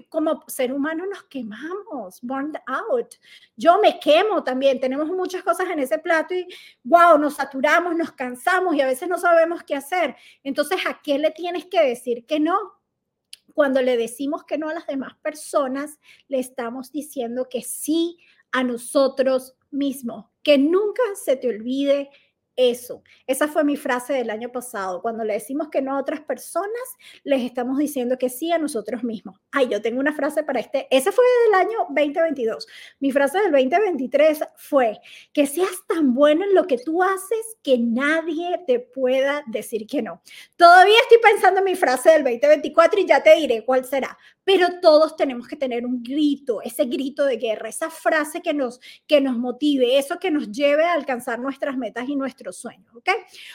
como 0.09 0.43
ser 0.47 0.73
humano 0.73 1.05
nos 1.05 1.23
quemamos, 1.23 2.19
burned 2.21 2.59
out. 2.67 3.15
Yo 3.55 3.79
me 3.79 3.99
quemo 3.99 4.43
también, 4.43 4.79
tenemos 4.79 5.07
muchas 5.07 5.43
cosas 5.43 5.69
en 5.69 5.79
ese 5.79 5.97
plato 5.97 6.33
y 6.33 6.45
wow, 6.83 7.17
nos 7.17 7.35
saturamos, 7.35 7.95
nos 7.95 8.11
cansamos 8.11 8.75
y 8.75 8.81
a 8.81 8.85
veces 8.85 9.07
no 9.07 9.17
sabemos 9.17 9.63
qué 9.63 9.75
hacer. 9.75 10.15
Entonces, 10.43 10.79
¿a 10.85 10.99
qué 11.01 11.17
le 11.17 11.31
tienes 11.31 11.65
que 11.65 11.81
decir 11.81 12.25
que 12.25 12.39
no? 12.39 12.80
Cuando 13.53 13.81
le 13.81 13.97
decimos 13.97 14.43
que 14.45 14.57
no 14.57 14.69
a 14.69 14.73
las 14.73 14.87
demás 14.87 15.13
personas, 15.21 15.99
le 16.27 16.39
estamos 16.39 16.91
diciendo 16.91 17.47
que 17.49 17.61
sí 17.61 18.17
a 18.51 18.63
nosotros 18.63 19.55
mismos. 19.71 20.25
Que 20.43 20.57
nunca 20.57 21.03
se 21.23 21.35
te 21.35 21.49
olvide 21.49 22.09
eso. 22.55 23.03
Esa 23.27 23.47
fue 23.47 23.63
mi 23.63 23.77
frase 23.77 24.13
del 24.13 24.29
año 24.29 24.51
pasado. 24.51 25.01
Cuando 25.01 25.23
le 25.23 25.33
decimos 25.33 25.69
que 25.69 25.81
no 25.81 25.95
a 25.95 25.99
otras 25.99 26.21
personas, 26.21 26.69
les 27.23 27.41
estamos 27.43 27.77
diciendo 27.77 28.17
que 28.17 28.29
sí 28.29 28.51
a 28.51 28.57
nosotros 28.57 29.03
mismos. 29.03 29.39
Ay, 29.51 29.69
yo 29.69 29.81
tengo 29.81 29.99
una 29.99 30.13
frase 30.13 30.43
para 30.43 30.59
este. 30.59 30.87
Ese 30.89 31.11
fue 31.11 31.25
del 31.45 31.59
año 31.59 31.77
2022. 31.89 32.67
Mi 32.99 33.11
frase 33.11 33.39
del 33.39 33.51
2023 33.51 34.39
fue 34.57 34.99
que 35.33 35.47
seas 35.47 35.85
tan 35.87 36.13
bueno 36.13 36.43
en 36.43 36.53
lo 36.53 36.67
que 36.67 36.77
tú 36.77 37.01
haces 37.03 37.57
que 37.63 37.77
nadie 37.77 38.61
te 38.67 38.79
pueda 38.79 39.43
decir 39.47 39.87
que 39.87 40.01
no. 40.01 40.21
Todavía 40.55 40.97
estoy 41.03 41.19
pensando 41.19 41.59
en 41.59 41.65
mi 41.65 41.75
frase 41.75 42.11
del 42.11 42.23
2024 42.23 42.99
y 42.99 43.07
ya 43.07 43.23
te 43.23 43.35
diré 43.35 43.65
cuál 43.65 43.85
será. 43.85 44.17
Pero 44.43 44.79
todos 44.81 45.15
tenemos 45.15 45.47
que 45.47 45.55
tener 45.55 45.85
un 45.85 46.01
grito, 46.01 46.61
ese 46.61 46.85
grito 46.85 47.25
de 47.25 47.37
guerra, 47.37 47.69
esa 47.69 47.89
frase 47.89 48.41
que 48.41 48.53
nos, 48.53 48.79
que 49.07 49.21
nos 49.21 49.37
motive, 49.37 49.97
eso 49.97 50.19
que 50.19 50.31
nos 50.31 50.51
lleve 50.51 50.83
a 50.83 50.93
alcanzar 50.93 51.39
nuestras 51.39 51.77
metas 51.77 52.09
y 52.09 52.15
nuestros 52.15 52.57
sueños, 52.57 52.95
¿ok? 52.95 53.09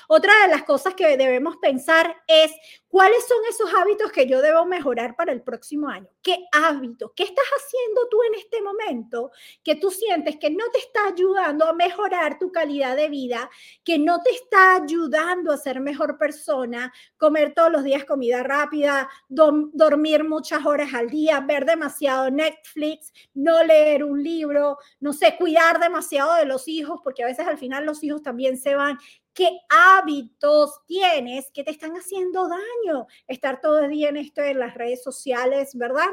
Otra 0.08 0.32
de 0.42 0.48
las 0.48 0.64
cosas 0.64 0.94
que 0.94 1.16
debemos 1.16 1.56
pensar 1.56 2.16
es 2.26 2.52
cuáles 2.88 3.26
son 3.26 3.38
esos 3.50 3.74
hábitos 3.74 4.12
que 4.12 4.26
yo 4.26 4.40
debo 4.40 4.64
mejorar 4.64 5.16
para 5.16 5.32
el 5.32 5.42
próximo 5.42 5.88
año. 5.88 6.08
¿Qué 6.22 6.46
hábitos? 6.52 7.12
¿Qué 7.14 7.24
estás 7.24 7.44
haciendo 7.56 8.08
tú 8.08 8.18
en 8.22 8.34
este 8.34 8.62
momento 8.62 9.30
que 9.62 9.74
tú 9.76 9.90
sientes 9.90 10.36
que 10.36 10.50
no 10.50 10.64
te 10.72 10.78
está 10.78 11.08
ayudando 11.08 11.66
a 11.66 11.72
mejorar 11.72 12.38
tu 12.38 12.50
calidad 12.52 12.96
de 12.96 13.08
vida, 13.08 13.50
que 13.84 13.98
no 13.98 14.22
te 14.22 14.30
está 14.30 14.76
ayudando 14.76 15.52
a 15.52 15.56
ser 15.56 15.80
mejor 15.80 16.18
persona, 16.18 16.92
comer 17.16 17.54
todos 17.54 17.70
los 17.70 17.84
días 17.84 18.04
comida 18.04 18.42
rápida, 18.42 19.08
dormir 19.28 20.24
muchas 20.24 20.64
horas 20.64 20.75
al 20.92 21.10
día, 21.10 21.40
ver 21.40 21.64
demasiado 21.64 22.30
Netflix, 22.30 23.12
no 23.34 23.62
leer 23.64 24.04
un 24.04 24.22
libro, 24.22 24.78
no 25.00 25.12
sé, 25.12 25.36
cuidar 25.36 25.80
demasiado 25.80 26.34
de 26.34 26.44
los 26.44 26.68
hijos, 26.68 27.00
porque 27.02 27.22
a 27.22 27.26
veces 27.26 27.46
al 27.46 27.58
final 27.58 27.84
los 27.86 28.02
hijos 28.02 28.22
también 28.22 28.58
se 28.58 28.74
van. 28.74 28.98
¿Qué 29.32 29.50
hábitos 29.68 30.80
tienes 30.86 31.50
que 31.52 31.62
te 31.62 31.70
están 31.70 31.92
haciendo 31.92 32.48
daño? 32.48 33.06
Estar 33.26 33.60
todo 33.60 33.80
el 33.80 33.90
día 33.90 34.08
en 34.08 34.16
esto 34.16 34.42
en 34.42 34.58
las 34.58 34.74
redes 34.74 35.02
sociales, 35.02 35.76
¿verdad? 35.76 36.08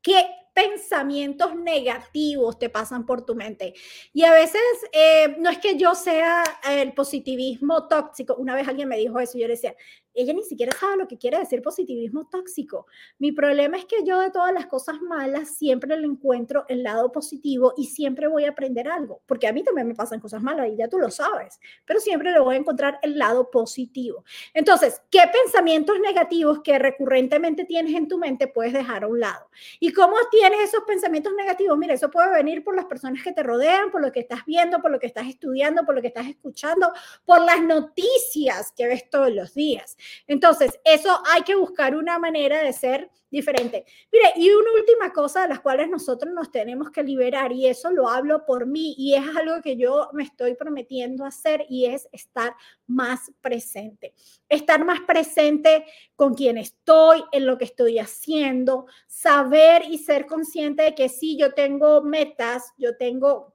¿Qué 0.00 0.26
pensamientos 0.54 1.56
negativos 1.56 2.58
te 2.58 2.70
pasan 2.70 3.04
por 3.04 3.26
tu 3.26 3.34
mente? 3.34 3.74
Y 4.12 4.22
a 4.24 4.32
veces 4.32 4.62
eh, 4.92 5.36
no 5.38 5.50
es 5.50 5.58
que 5.58 5.76
yo 5.76 5.94
sea 5.94 6.42
el 6.70 6.94
positivismo 6.94 7.88
tóxico. 7.88 8.36
Una 8.36 8.54
vez 8.54 8.66
alguien 8.68 8.88
me 8.88 8.96
dijo 8.96 9.18
eso, 9.20 9.36
yo 9.36 9.46
le 9.46 9.54
decía, 9.54 9.74
ella 10.14 10.32
ni 10.32 10.44
siquiera 10.44 10.72
sabe 10.78 10.96
lo 10.96 11.08
que 11.08 11.18
quiere 11.18 11.38
decir 11.38 11.60
positivismo 11.60 12.28
tóxico. 12.28 12.86
Mi 13.18 13.32
problema 13.32 13.76
es 13.76 13.84
que 13.84 14.04
yo 14.04 14.20
de 14.20 14.30
todas 14.30 14.54
las 14.54 14.66
cosas 14.66 15.00
malas 15.02 15.56
siempre 15.56 15.96
le 15.96 16.06
encuentro 16.06 16.64
el 16.68 16.82
lado 16.82 17.10
positivo 17.10 17.74
y 17.76 17.86
siempre 17.86 18.28
voy 18.28 18.44
a 18.44 18.50
aprender 18.50 18.88
algo, 18.88 19.22
porque 19.26 19.48
a 19.48 19.52
mí 19.52 19.62
también 19.64 19.88
me 19.88 19.94
pasan 19.94 20.20
cosas 20.20 20.42
malas 20.42 20.68
y 20.68 20.76
ya 20.76 20.88
tú 20.88 20.98
lo 20.98 21.10
sabes, 21.10 21.58
pero 21.84 21.98
siempre 22.00 22.32
le 22.32 22.40
voy 22.40 22.54
a 22.54 22.58
encontrar 22.58 22.98
el 23.02 23.18
lado 23.18 23.50
positivo. 23.50 24.24
Entonces, 24.54 25.02
¿qué 25.10 25.20
pensamientos 25.32 25.98
negativos 25.98 26.60
que 26.62 26.78
recurrentemente 26.78 27.64
tienes 27.64 27.94
en 27.94 28.08
tu 28.08 28.18
mente 28.18 28.46
puedes 28.46 28.72
dejar 28.72 29.04
a 29.04 29.08
un 29.08 29.18
lado? 29.18 29.48
¿Y 29.80 29.92
cómo 29.92 30.14
tienes 30.30 30.43
esos 30.52 30.84
pensamientos 30.84 31.32
negativos? 31.34 31.78
Mira, 31.78 31.94
eso 31.94 32.10
puede 32.10 32.30
venir 32.32 32.62
por 32.62 32.76
las 32.76 32.84
personas 32.84 33.22
que 33.22 33.32
te 33.32 33.42
rodean, 33.42 33.90
por 33.90 34.02
lo 34.02 34.12
que 34.12 34.20
estás 34.20 34.44
viendo, 34.44 34.80
por 34.80 34.90
lo 34.90 34.98
que 34.98 35.06
estás 35.06 35.26
estudiando, 35.26 35.84
por 35.84 35.94
lo 35.94 36.00
que 36.00 36.08
estás 36.08 36.26
escuchando, 36.26 36.92
por 37.24 37.40
las 37.40 37.62
noticias 37.62 38.72
que 38.76 38.86
ves 38.86 39.08
todos 39.08 39.32
los 39.32 39.54
días. 39.54 39.96
Entonces, 40.26 40.78
eso 40.84 41.22
hay 41.32 41.42
que 41.42 41.54
buscar 41.54 41.96
una 41.96 42.18
manera 42.18 42.62
de 42.62 42.72
ser 42.72 43.10
diferente. 43.34 43.84
Mire, 44.10 44.32
y 44.36 44.50
una 44.50 44.72
última 44.72 45.12
cosa 45.12 45.42
de 45.42 45.48
las 45.48 45.60
cuales 45.60 45.88
nosotros 45.88 46.32
nos 46.32 46.50
tenemos 46.50 46.90
que 46.90 47.02
liberar, 47.02 47.52
y 47.52 47.66
eso 47.66 47.90
lo 47.90 48.08
hablo 48.08 48.46
por 48.46 48.66
mí, 48.66 48.94
y 48.96 49.14
es 49.14 49.24
algo 49.36 49.60
que 49.62 49.76
yo 49.76 50.08
me 50.12 50.22
estoy 50.22 50.54
prometiendo 50.54 51.24
hacer, 51.24 51.66
y 51.68 51.86
es 51.86 52.08
estar 52.12 52.54
más 52.86 53.30
presente. 53.40 54.14
Estar 54.48 54.84
más 54.84 55.00
presente 55.00 55.84
con 56.16 56.34
quien 56.34 56.58
estoy, 56.58 57.24
en 57.32 57.46
lo 57.46 57.58
que 57.58 57.64
estoy 57.64 57.98
haciendo, 57.98 58.86
saber 59.06 59.82
y 59.88 59.98
ser 59.98 60.26
consciente 60.26 60.82
de 60.84 60.94
que 60.94 61.08
sí, 61.08 61.36
yo 61.36 61.52
tengo 61.54 62.02
metas, 62.02 62.72
yo 62.78 62.96
tengo 62.96 63.53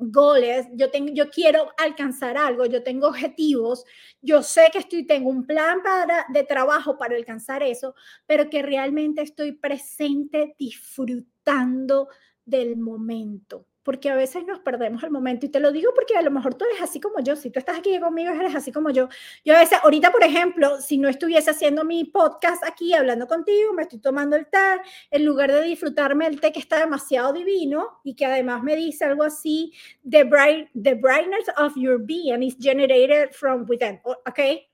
goles, 0.00 0.66
yo, 0.72 0.90
tengo, 0.90 1.12
yo 1.12 1.30
quiero 1.30 1.70
alcanzar 1.78 2.36
algo, 2.36 2.66
yo 2.66 2.82
tengo 2.82 3.08
objetivos, 3.08 3.84
yo 4.20 4.42
sé 4.42 4.70
que 4.72 4.78
estoy, 4.78 5.06
tengo 5.06 5.30
un 5.30 5.46
plan 5.46 5.82
para, 5.82 6.26
de 6.32 6.44
trabajo 6.44 6.98
para 6.98 7.16
alcanzar 7.16 7.62
eso, 7.62 7.94
pero 8.26 8.50
que 8.50 8.62
realmente 8.62 9.22
estoy 9.22 9.52
presente 9.52 10.54
disfrutando 10.58 12.08
del 12.44 12.76
momento 12.76 13.69
porque 13.82 14.10
a 14.10 14.14
veces 14.14 14.44
nos 14.46 14.60
perdemos 14.60 15.02
el 15.02 15.10
momento 15.10 15.46
y 15.46 15.48
te 15.48 15.60
lo 15.60 15.72
digo 15.72 15.92
porque 15.94 16.16
a 16.16 16.22
lo 16.22 16.30
mejor 16.30 16.54
tú 16.54 16.64
eres 16.64 16.82
así 16.82 17.00
como 17.00 17.20
yo, 17.20 17.36
si 17.36 17.50
tú 17.50 17.58
estás 17.58 17.78
aquí 17.78 17.98
conmigo 17.98 18.32
eres 18.32 18.54
así 18.54 18.72
como 18.72 18.90
yo. 18.90 19.08
Yo 19.44 19.54
a 19.56 19.60
veces, 19.60 19.78
ahorita 19.82 20.10
por 20.10 20.22
ejemplo, 20.22 20.80
si 20.80 20.98
no 20.98 21.08
estuviese 21.08 21.50
haciendo 21.50 21.84
mi 21.84 22.04
podcast 22.04 22.64
aquí 22.64 22.94
hablando 22.94 23.26
contigo, 23.26 23.72
me 23.72 23.82
estoy 23.82 24.00
tomando 24.00 24.36
el 24.36 24.46
té, 24.46 24.80
en 25.10 25.24
lugar 25.24 25.52
de 25.52 25.62
disfrutarme 25.62 26.26
el 26.26 26.40
té 26.40 26.52
que 26.52 26.60
está 26.60 26.78
demasiado 26.78 27.32
divino 27.32 28.00
y 28.04 28.14
que 28.14 28.26
además 28.26 28.62
me 28.62 28.76
dice 28.76 29.04
algo 29.04 29.24
así, 29.24 29.72
the, 30.08 30.24
bright, 30.24 30.68
the 30.80 30.94
brightness 30.94 31.46
of 31.56 31.72
your 31.76 31.98
being 31.98 32.42
is 32.42 32.56
generated 32.58 33.32
from 33.32 33.66
within, 33.68 34.00
¿ok? 34.04 34.69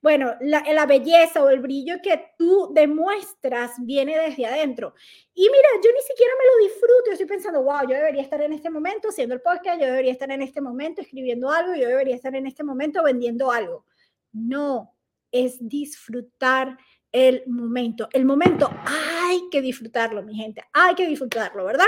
Bueno, 0.00 0.34
la, 0.40 0.86
belleza 0.86 1.42
o 1.42 1.50
el 1.50 1.60
brillo 1.60 1.96
que 2.02 2.32
tú 2.38 2.70
demuestras 2.72 3.72
viene 3.78 4.18
desde 4.18 4.46
adentro. 4.46 4.94
Y 5.34 5.42
mira, 5.42 5.68
yo 5.82 5.90
ni 5.92 6.02
siquiera 6.02 6.32
me 6.38 6.46
lo 6.46 6.68
disfruto. 6.68 7.04
Yo 7.06 7.12
estoy 7.12 7.26
pensando, 7.26 7.62
wow, 7.62 7.82
yo 7.82 7.96
debería 7.96 8.22
estar 8.22 8.40
en 8.40 8.52
este 8.52 8.70
momento 8.70 9.08
haciendo 9.08 9.34
el 9.34 9.40
podcast, 9.40 9.80
yo 9.80 9.86
debería 9.86 10.12
estar 10.12 10.30
en 10.30 10.42
este 10.42 10.60
momento 10.60 11.00
escribiendo 11.00 11.50
algo, 11.50 11.74
yo 11.74 11.88
debería 11.88 12.16
estar 12.16 12.34
en 12.34 12.46
este 12.46 12.64
momento 12.64 13.02
vendiendo 13.02 13.50
algo. 13.50 13.84
No, 14.32 14.94
es 15.30 15.56
disfrutar 15.60 16.76
el 17.12 17.42
momento. 17.46 18.08
El 18.12 18.24
momento 18.24 18.70
hay 18.84 19.48
que 19.50 19.60
disfrutarlo, 19.60 20.22
mi 20.22 20.34
gente. 20.34 20.64
Hay 20.72 20.94
que 20.94 21.06
disfrutarlo, 21.06 21.64
¿verdad? 21.64 21.86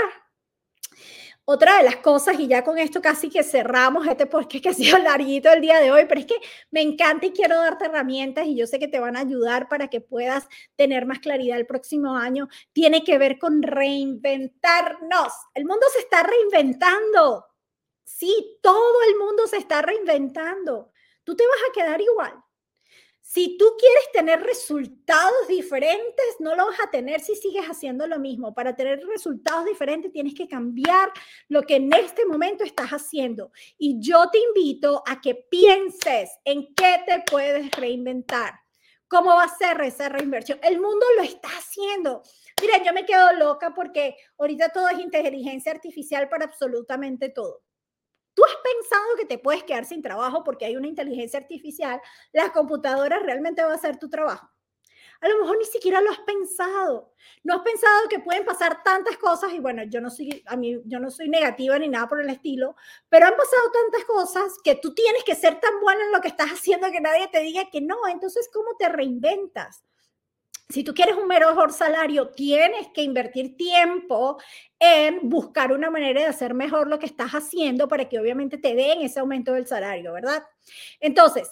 Otra 1.45 1.77
de 1.77 1.83
las 1.83 1.97
cosas, 1.97 2.39
y 2.39 2.47
ya 2.47 2.63
con 2.63 2.77
esto 2.77 3.01
casi 3.01 3.27
que 3.29 3.43
cerramos 3.43 4.05
este 4.07 4.27
podcast 4.27 4.63
que 4.63 4.69
ha 4.69 4.73
sido 4.73 4.97
larguito 4.99 5.51
el 5.51 5.61
día 5.61 5.79
de 5.79 5.91
hoy, 5.91 6.05
pero 6.07 6.21
es 6.21 6.27
que 6.27 6.35
me 6.69 6.81
encanta 6.81 7.25
y 7.25 7.31
quiero 7.31 7.55
darte 7.55 7.85
herramientas 7.85 8.45
y 8.45 8.55
yo 8.55 8.67
sé 8.67 8.77
que 8.77 8.87
te 8.87 8.99
van 8.99 9.17
a 9.17 9.21
ayudar 9.21 9.67
para 9.67 9.87
que 9.87 10.01
puedas 10.01 10.47
tener 10.75 11.05
más 11.07 11.19
claridad 11.19 11.57
el 11.57 11.65
próximo 11.65 12.15
año, 12.15 12.47
tiene 12.73 13.03
que 13.03 13.17
ver 13.17 13.39
con 13.39 13.63
reinventarnos. 13.63 15.33
El 15.55 15.65
mundo 15.65 15.87
se 15.91 15.99
está 15.99 16.23
reinventando. 16.23 17.45
Sí, 18.03 18.59
todo 18.61 19.01
el 19.09 19.17
mundo 19.17 19.47
se 19.47 19.57
está 19.57 19.81
reinventando. 19.81 20.91
Tú 21.23 21.35
te 21.35 21.43
vas 21.47 21.59
a 21.69 21.73
quedar 21.73 22.01
igual. 22.01 22.33
Si 23.33 23.55
tú 23.57 23.77
quieres 23.79 24.11
tener 24.11 24.41
resultados 24.41 25.47
diferentes, 25.47 26.35
no 26.39 26.53
lo 26.53 26.65
vas 26.65 26.81
a 26.81 26.91
tener 26.91 27.21
si 27.21 27.33
sigues 27.33 27.63
haciendo 27.65 28.05
lo 28.05 28.19
mismo. 28.19 28.53
Para 28.53 28.75
tener 28.75 28.99
resultados 29.07 29.63
diferentes 29.63 30.11
tienes 30.11 30.33
que 30.33 30.49
cambiar 30.49 31.13
lo 31.47 31.61
que 31.61 31.77
en 31.77 31.93
este 31.93 32.25
momento 32.25 32.65
estás 32.65 32.89
haciendo. 32.89 33.53
Y 33.77 34.01
yo 34.01 34.29
te 34.29 34.37
invito 34.37 35.01
a 35.07 35.21
que 35.21 35.35
pienses 35.49 36.29
en 36.43 36.75
qué 36.75 37.03
te 37.07 37.23
puedes 37.25 37.71
reinventar. 37.71 38.59
¿Cómo 39.07 39.29
va 39.33 39.45
a 39.45 39.57
ser 39.57 39.79
esa 39.79 40.09
reinversión? 40.09 40.59
El 40.61 40.81
mundo 40.81 41.05
lo 41.15 41.23
está 41.23 41.47
haciendo. 41.57 42.23
Mira, 42.61 42.83
yo 42.83 42.91
me 42.91 43.05
quedo 43.05 43.31
loca 43.31 43.73
porque 43.73 44.17
ahorita 44.39 44.73
todo 44.73 44.89
es 44.89 44.99
inteligencia 44.99 45.71
artificial 45.71 46.27
para 46.27 46.43
absolutamente 46.43 47.29
todo. 47.29 47.61
¿Tú 48.33 48.43
has 48.45 48.55
pensado 48.63 49.15
que 49.17 49.25
te 49.25 49.37
puedes 49.37 49.63
quedar 49.63 49.85
sin 49.85 50.01
trabajo 50.01 50.43
porque 50.43 50.65
hay 50.65 50.75
una 50.75 50.87
inteligencia 50.87 51.39
artificial? 51.39 52.01
¿Las 52.31 52.51
computadoras 52.51 53.21
realmente 53.23 53.61
van 53.61 53.71
a 53.71 53.75
hacer 53.75 53.97
tu 53.97 54.09
trabajo? 54.09 54.49
A 55.21 55.29
lo 55.29 55.37
mejor 55.39 55.57
ni 55.59 55.65
siquiera 55.65 56.01
lo 56.01 56.09
has 56.09 56.19
pensado. 56.19 57.13
No 57.43 57.55
has 57.55 57.61
pensado 57.61 58.09
que 58.09 58.19
pueden 58.19 58.43
pasar 58.43 58.81
tantas 58.83 59.17
cosas 59.17 59.53
y 59.53 59.59
bueno, 59.59 59.83
yo 59.83 60.01
no 60.01 60.09
soy 60.09 60.43
a 60.47 60.55
mí 60.57 60.81
yo 60.85 60.99
no 60.99 61.11
soy 61.11 61.29
negativa 61.29 61.77
ni 61.77 61.87
nada 61.89 62.07
por 62.07 62.21
el 62.21 62.29
estilo, 62.29 62.75
pero 63.07 63.27
han 63.27 63.35
pasado 63.35 63.71
tantas 63.71 64.05
cosas 64.05 64.53
que 64.63 64.75
tú 64.75 64.95
tienes 64.95 65.23
que 65.23 65.35
ser 65.35 65.59
tan 65.59 65.79
bueno 65.79 66.01
en 66.01 66.11
lo 66.11 66.21
que 66.21 66.29
estás 66.29 66.49
haciendo 66.49 66.91
que 66.91 67.01
nadie 67.01 67.27
te 67.27 67.39
diga 67.41 67.69
que 67.71 67.81
no, 67.81 68.07
entonces 68.07 68.49
¿cómo 68.51 68.75
te 68.79 68.89
reinventas? 68.89 69.83
Si 70.71 70.83
tú 70.83 70.93
quieres 70.93 71.15
un 71.15 71.27
mejor 71.27 71.71
salario, 71.71 72.29
tienes 72.29 72.87
que 72.93 73.03
invertir 73.03 73.55
tiempo 73.57 74.37
en 74.79 75.29
buscar 75.29 75.71
una 75.71 75.89
manera 75.89 76.21
de 76.21 76.27
hacer 76.27 76.53
mejor 76.53 76.87
lo 76.87 76.99
que 76.99 77.05
estás 77.05 77.31
haciendo 77.31 77.87
para 77.87 78.07
que 78.09 78.19
obviamente 78.19 78.57
te 78.57 78.75
den 78.75 79.01
ese 79.01 79.19
aumento 79.19 79.53
del 79.53 79.67
salario, 79.67 80.13
¿verdad? 80.13 80.43
Entonces, 80.99 81.49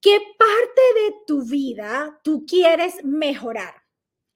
¿qué 0.00 0.18
parte 0.38 0.82
de 1.02 1.14
tu 1.26 1.44
vida 1.44 2.20
tú 2.24 2.44
quieres 2.46 3.04
mejorar? 3.04 3.74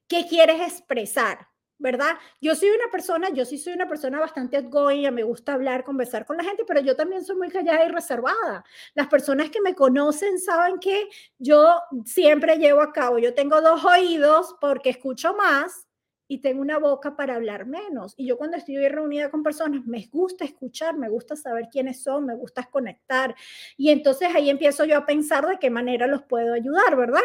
¿Qué 0.08 0.26
quieres 0.28 0.60
expresar? 0.60 1.48
¿Verdad? 1.78 2.16
Yo 2.40 2.54
soy 2.54 2.70
una 2.70 2.90
persona, 2.90 3.28
yo 3.30 3.44
sí 3.44 3.58
soy 3.58 3.74
una 3.74 3.88
persona 3.88 4.18
bastante 4.20 4.56
outgoing, 4.56 5.12
me 5.12 5.22
gusta 5.22 5.54
hablar, 5.54 5.84
conversar 5.84 6.24
con 6.24 6.36
la 6.36 6.44
gente, 6.44 6.64
pero 6.66 6.80
yo 6.80 6.96
también 6.96 7.24
soy 7.24 7.36
muy 7.36 7.48
callada 7.48 7.84
y 7.84 7.88
reservada. 7.88 8.64
Las 8.94 9.08
personas 9.08 9.50
que 9.50 9.60
me 9.60 9.74
conocen 9.74 10.38
saben 10.38 10.78
que 10.78 11.08
yo 11.38 11.80
siempre 12.04 12.56
llevo 12.56 12.80
a 12.80 12.92
cabo, 12.92 13.18
yo 13.18 13.34
tengo 13.34 13.60
dos 13.60 13.84
oídos 13.84 14.54
porque 14.60 14.90
escucho 14.90 15.34
más 15.34 15.86
y 16.28 16.38
tengo 16.40 16.60
una 16.60 16.78
boca 16.78 17.16
para 17.16 17.36
hablar 17.36 17.66
menos. 17.66 18.14
Y 18.16 18.26
yo 18.26 18.36
cuando 18.36 18.56
estoy 18.56 18.88
reunida 18.88 19.30
con 19.30 19.42
personas, 19.42 19.84
me 19.86 20.06
gusta 20.10 20.44
escuchar, 20.44 20.96
me 20.96 21.08
gusta 21.08 21.36
saber 21.36 21.68
quiénes 21.70 22.02
son, 22.02 22.26
me 22.26 22.34
gusta 22.34 22.64
conectar. 22.64 23.34
Y 23.76 23.90
entonces 23.90 24.34
ahí 24.34 24.50
empiezo 24.50 24.84
yo 24.84 24.98
a 24.98 25.06
pensar 25.06 25.46
de 25.46 25.58
qué 25.58 25.70
manera 25.70 26.06
los 26.06 26.22
puedo 26.22 26.54
ayudar, 26.54 26.96
¿verdad? 26.96 27.20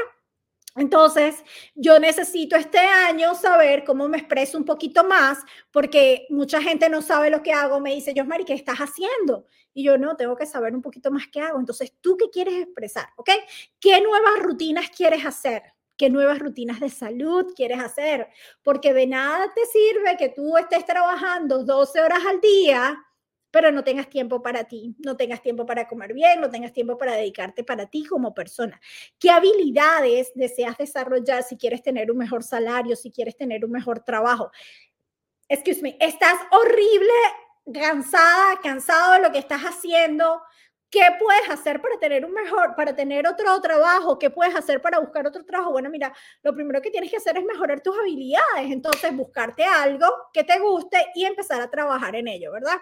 Entonces, 0.75 1.43
yo 1.75 1.99
necesito 1.99 2.55
este 2.55 2.79
año 2.79 3.36
saber 3.36 3.84
cómo 3.84 4.07
me 4.07 4.17
expreso 4.17 4.57
un 4.57 4.63
poquito 4.63 5.03
más, 5.03 5.39
porque 5.71 6.25
mucha 6.29 6.62
gente 6.62 6.89
no 6.89 7.01
sabe 7.01 7.29
lo 7.29 7.43
que 7.43 7.51
hago. 7.51 7.79
Me 7.79 7.93
dice, 7.93 8.13
yo, 8.13 8.23
Mari, 8.25 8.45
¿qué 8.45 8.53
estás 8.53 8.77
haciendo? 8.77 9.45
Y 9.73 9.84
yo 9.84 9.97
no, 9.97 10.15
tengo 10.15 10.36
que 10.36 10.45
saber 10.45 10.73
un 10.73 10.81
poquito 10.81 11.12
más 11.12 11.27
qué 11.27 11.41
hago. 11.41 11.60
Entonces, 11.60 11.93
¿tú 11.99 12.15
qué 12.17 12.29
quieres 12.29 12.55
expresar? 12.55 13.10
¿Ok? 13.17 13.29
¿Qué 13.79 14.01
nuevas 14.01 14.39
rutinas 14.39 14.89
quieres 14.89 15.25
hacer? 15.25 15.62
¿Qué 15.97 16.10
nuevas 16.10 16.39
rutinas 16.39 16.79
de 16.79 16.89
salud 16.89 17.53
quieres 17.55 17.79
hacer? 17.79 18.29
Porque 18.63 18.93
de 18.93 19.07
nada 19.07 19.53
te 19.53 19.65
sirve 19.65 20.17
que 20.17 20.29
tú 20.29 20.57
estés 20.57 20.86
trabajando 20.86 21.63
12 21.63 22.01
horas 22.01 22.19
al 22.27 22.41
día 22.41 22.97
pero 23.51 23.71
no 23.71 23.83
tengas 23.83 24.09
tiempo 24.09 24.41
para 24.41 24.63
ti, 24.63 24.95
no 24.99 25.17
tengas 25.17 25.41
tiempo 25.41 25.65
para 25.65 25.87
comer 25.87 26.13
bien, 26.13 26.39
no 26.39 26.49
tengas 26.49 26.71
tiempo 26.71 26.97
para 26.97 27.13
dedicarte 27.13 27.63
para 27.63 27.85
ti 27.85 28.05
como 28.05 28.33
persona. 28.33 28.79
¿Qué 29.19 29.29
habilidades 29.29 30.31
deseas 30.33 30.77
desarrollar 30.77 31.43
si 31.43 31.57
quieres 31.57 31.83
tener 31.83 32.09
un 32.09 32.17
mejor 32.17 32.43
salario, 32.43 32.95
si 32.95 33.11
quieres 33.11 33.35
tener 33.35 33.65
un 33.65 33.71
mejor 33.71 33.99
trabajo? 33.99 34.51
Excuse 35.49 35.81
me, 35.81 35.97
estás 35.99 36.35
horrible, 36.51 37.11
cansada, 37.73 38.57
cansado 38.63 39.13
de 39.13 39.21
lo 39.21 39.31
que 39.31 39.39
estás 39.39 39.61
haciendo, 39.61 40.41
¿Qué 40.91 41.04
puedes 41.17 41.49
hacer 41.49 41.82
para 41.82 41.97
tener 41.97 42.25
un 42.25 42.34
mejor, 42.34 42.75
para 42.75 42.93
tener 42.93 43.25
otro 43.25 43.62
trabajo? 43.62 44.19
¿Qué 44.19 44.30
puedes 44.30 44.54
hacer 44.54 44.82
para 44.82 44.99
buscar 44.99 45.25
otro 45.25 45.45
trabajo? 45.45 45.71
Bueno, 45.71 45.89
mira, 45.89 46.13
lo 46.43 46.54
primero 46.54 46.82
que 46.82 46.91
tienes 46.91 47.10
que 47.10 47.15
hacer 47.15 47.38
es 47.38 47.45
mejorar 47.45 47.82
tus 47.82 47.97
habilidades. 47.97 48.69
Entonces, 48.69 49.15
buscarte 49.15 49.63
algo 49.63 50.06
que 50.34 50.43
te 50.43 50.60
guste 50.60 50.97
y 51.15 51.23
empezar 51.23 51.62
a 51.62 51.69
trabajar 51.69 52.17
en 52.17 52.27
ello, 52.27 52.51
¿verdad? 52.51 52.77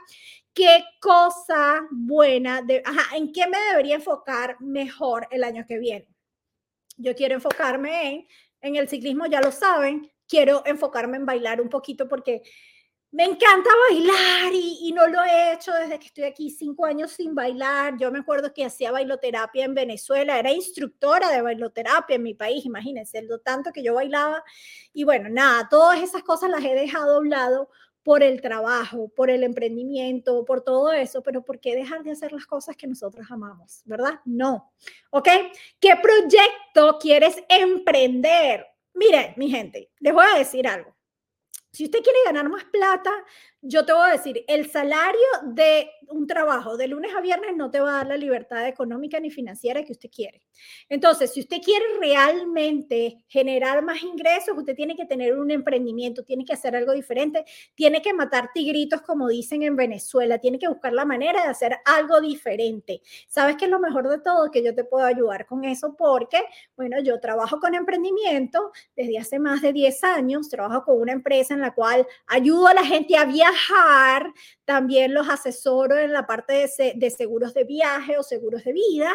¿Qué 0.56 0.84
cosa 1.00 1.88
buena, 1.92 2.64
de, 2.64 2.82
ajá, 2.84 3.16
en 3.16 3.32
qué 3.32 3.48
me 3.48 3.60
debería 3.70 3.94
enfocar 3.94 4.60
mejor 4.60 5.28
el 5.30 5.44
año 5.44 5.64
que 5.68 5.78
viene? 5.78 6.08
Yo 6.98 7.16
quiero 7.16 7.36
enfocarme 7.36 8.10
en, 8.10 8.28
en 8.62 8.76
el 8.76 8.90
ciclismo, 8.90 9.28
ya 9.28 9.40
lo 9.40 9.52
saben, 9.52 10.12
quiero 10.28 10.64
enfocarme 10.66 11.18
en 11.18 11.28
bailar 11.28 11.62
un 11.62 11.70
poquito 11.70 12.08
porque 12.08 12.42
me 13.12 13.24
encanta 13.24 13.70
bailar 13.90 14.54
y, 14.54 14.92
no 14.94 15.08
lo 15.08 15.24
he 15.24 15.54
hecho 15.54 15.72
desde 15.74 15.98
que 15.98 16.08
estoy 16.08 16.24
aquí 16.26 16.52
cinco 16.52 16.86
años 16.86 17.12
sin 17.12 17.34
bailar. 17.34 17.98
Yo 17.98 18.12
me 18.12 18.20
acuerdo 18.20 18.54
que 18.54 18.66
hacía 18.66 18.92
bailoterapia 18.92 19.66
en 19.66 19.74
Venezuela, 19.74 20.38
era 20.38 20.52
instructora 20.52 21.30
de 21.30 21.42
bailoterapia 21.42 22.18
en 22.18 22.24
mi 22.24 22.36
país, 22.36 22.66
imagínense, 22.66 23.22
lo 23.24 23.40
tanto 23.40 23.72
que 23.72 23.82
yo 23.82 23.96
bailaba. 23.96 24.44
Y 24.94 25.06
bueno, 25.06 25.30
nada, 25.30 25.68
todas 25.70 26.02
esas 26.02 26.22
cosas 26.24 26.52
las 26.52 26.64
he 26.64 26.76
dejado 26.76 27.16
a 27.16 27.20
un 27.20 27.30
lado 27.30 27.70
por 28.04 28.22
el 28.22 28.42
trabajo, 28.42 29.10
por 29.10 29.30
el 29.30 29.44
emprendimiento, 29.44 30.46
por 30.46 30.62
todo 30.62 30.92
eso, 30.92 31.24
pero 31.24 31.44
¿por 31.44 31.60
qué 31.60 31.76
dejar 31.76 32.04
de 32.04 32.12
hacer 32.12 32.32
las 32.32 32.46
cosas 32.46 32.76
que 32.76 32.88
nosotros 32.88 33.26
amamos? 33.30 33.82
¿Verdad? 33.86 34.20
No. 34.26 34.72
¿Ok? 35.10 35.28
¿Qué 35.80 35.96
proyecto 36.02 37.00
quieres 37.00 37.44
emprender? 37.50 38.66
Mire, 38.94 39.34
mi 39.38 39.50
gente, 39.50 39.92
les 40.00 40.14
voy 40.14 40.26
a 40.32 40.38
decir 40.38 40.68
algo 40.68 40.99
Si 41.72 41.86
usted 41.86 42.02
quiere 42.02 42.20
ganar 42.26 42.50
más 42.50 42.64
plata, 42.66 43.12
yo 43.62 43.86
te 43.86 43.92
voy 43.92 44.10
a 44.10 44.14
decir, 44.14 44.46
el 44.48 44.70
salario 44.72 45.20
de 45.44 45.90
un 46.08 46.26
trabajo 46.28 46.78
de 46.78 46.88
lunes 46.88 47.12
a 47.16 47.22
viernes 47.22 47.56
no 47.56 47.70
te 47.70 47.80
va 47.80 47.90
a 47.90 47.98
dar 47.98 48.08
la 48.08 48.18
libertad 48.18 48.68
económica 48.68 49.20
ni 49.20 49.30
financiera 49.30 49.84
que 49.84 49.92
usted 49.92 50.10
quiere. 50.10 50.42
Entonces, 50.88 51.34
si 51.34 51.42
usted 51.42 51.58
quiere 51.62 51.86
realmente 52.00 53.24
generar 53.28 53.84
más 53.84 54.02
ingresos, 54.02 54.58
usted 54.58 54.76
tiene 54.76 54.96
que 54.96 55.06
tener 55.06 55.38
un 55.38 55.52
emprendimiento, 55.52 56.24
tiene 56.24 56.46
que 56.46 56.54
hacer 56.54 56.76
algo 56.76 56.94
diferente, 56.94 57.44
tiene 57.76 58.02
que 58.02 58.14
matar 58.14 58.50
tigritos, 58.54 59.02
como 59.02 59.28
dicen 59.28 59.64
en 59.64 59.76
Venezuela, 59.76 60.40
tiene 60.40 60.58
que 60.58 60.70
buscar 60.70 60.94
la 60.94 61.06
manera 61.06 61.44
de 61.44 61.50
hacer 61.50 61.76
algo 61.86 62.22
diferente. 62.22 63.02
¿Sabes 63.28 63.58
qué 63.58 63.66
es 63.66 63.72
lo 63.72 63.80
mejor 63.80 64.08
de 64.08 64.20
todo? 64.20 64.52
Que 64.52 64.64
yo 64.64 64.74
te 64.74 64.86
puedo 64.86 65.06
ayudar 65.06 65.46
con 65.46 65.66
eso 65.66 65.96
porque, 65.98 66.42
bueno, 66.78 67.02
yo 67.02 67.20
trabajo 67.20 67.60
con 67.60 67.76
emprendimiento 67.76 68.72
desde 68.96 69.18
hace 69.18 69.38
más 69.38 69.62
de 69.62 69.74
10 69.74 70.04
años, 70.06 70.50
trabajo 70.50 70.86
con 70.86 71.02
una 71.02 71.12
empresa 71.12 71.54
en 71.54 71.62
la 71.62 71.74
cual 71.74 72.08
ayudo 72.28 72.68
a 72.68 72.74
la 72.74 72.86
gente 72.86 73.18
a 73.18 73.26
viajar 73.26 73.49
viajar, 73.50 74.34
también 74.66 75.14
los 75.14 75.30
asesoro 75.30 75.98
en 75.98 76.14
la 76.14 76.28
parte 76.28 76.70
de, 76.96 77.10
seguros 77.10 77.54
de 77.54 77.64
viaje 77.64 78.18
o 78.18 78.24
seguros 78.24 78.64
de 78.64 78.74
vida 78.74 79.12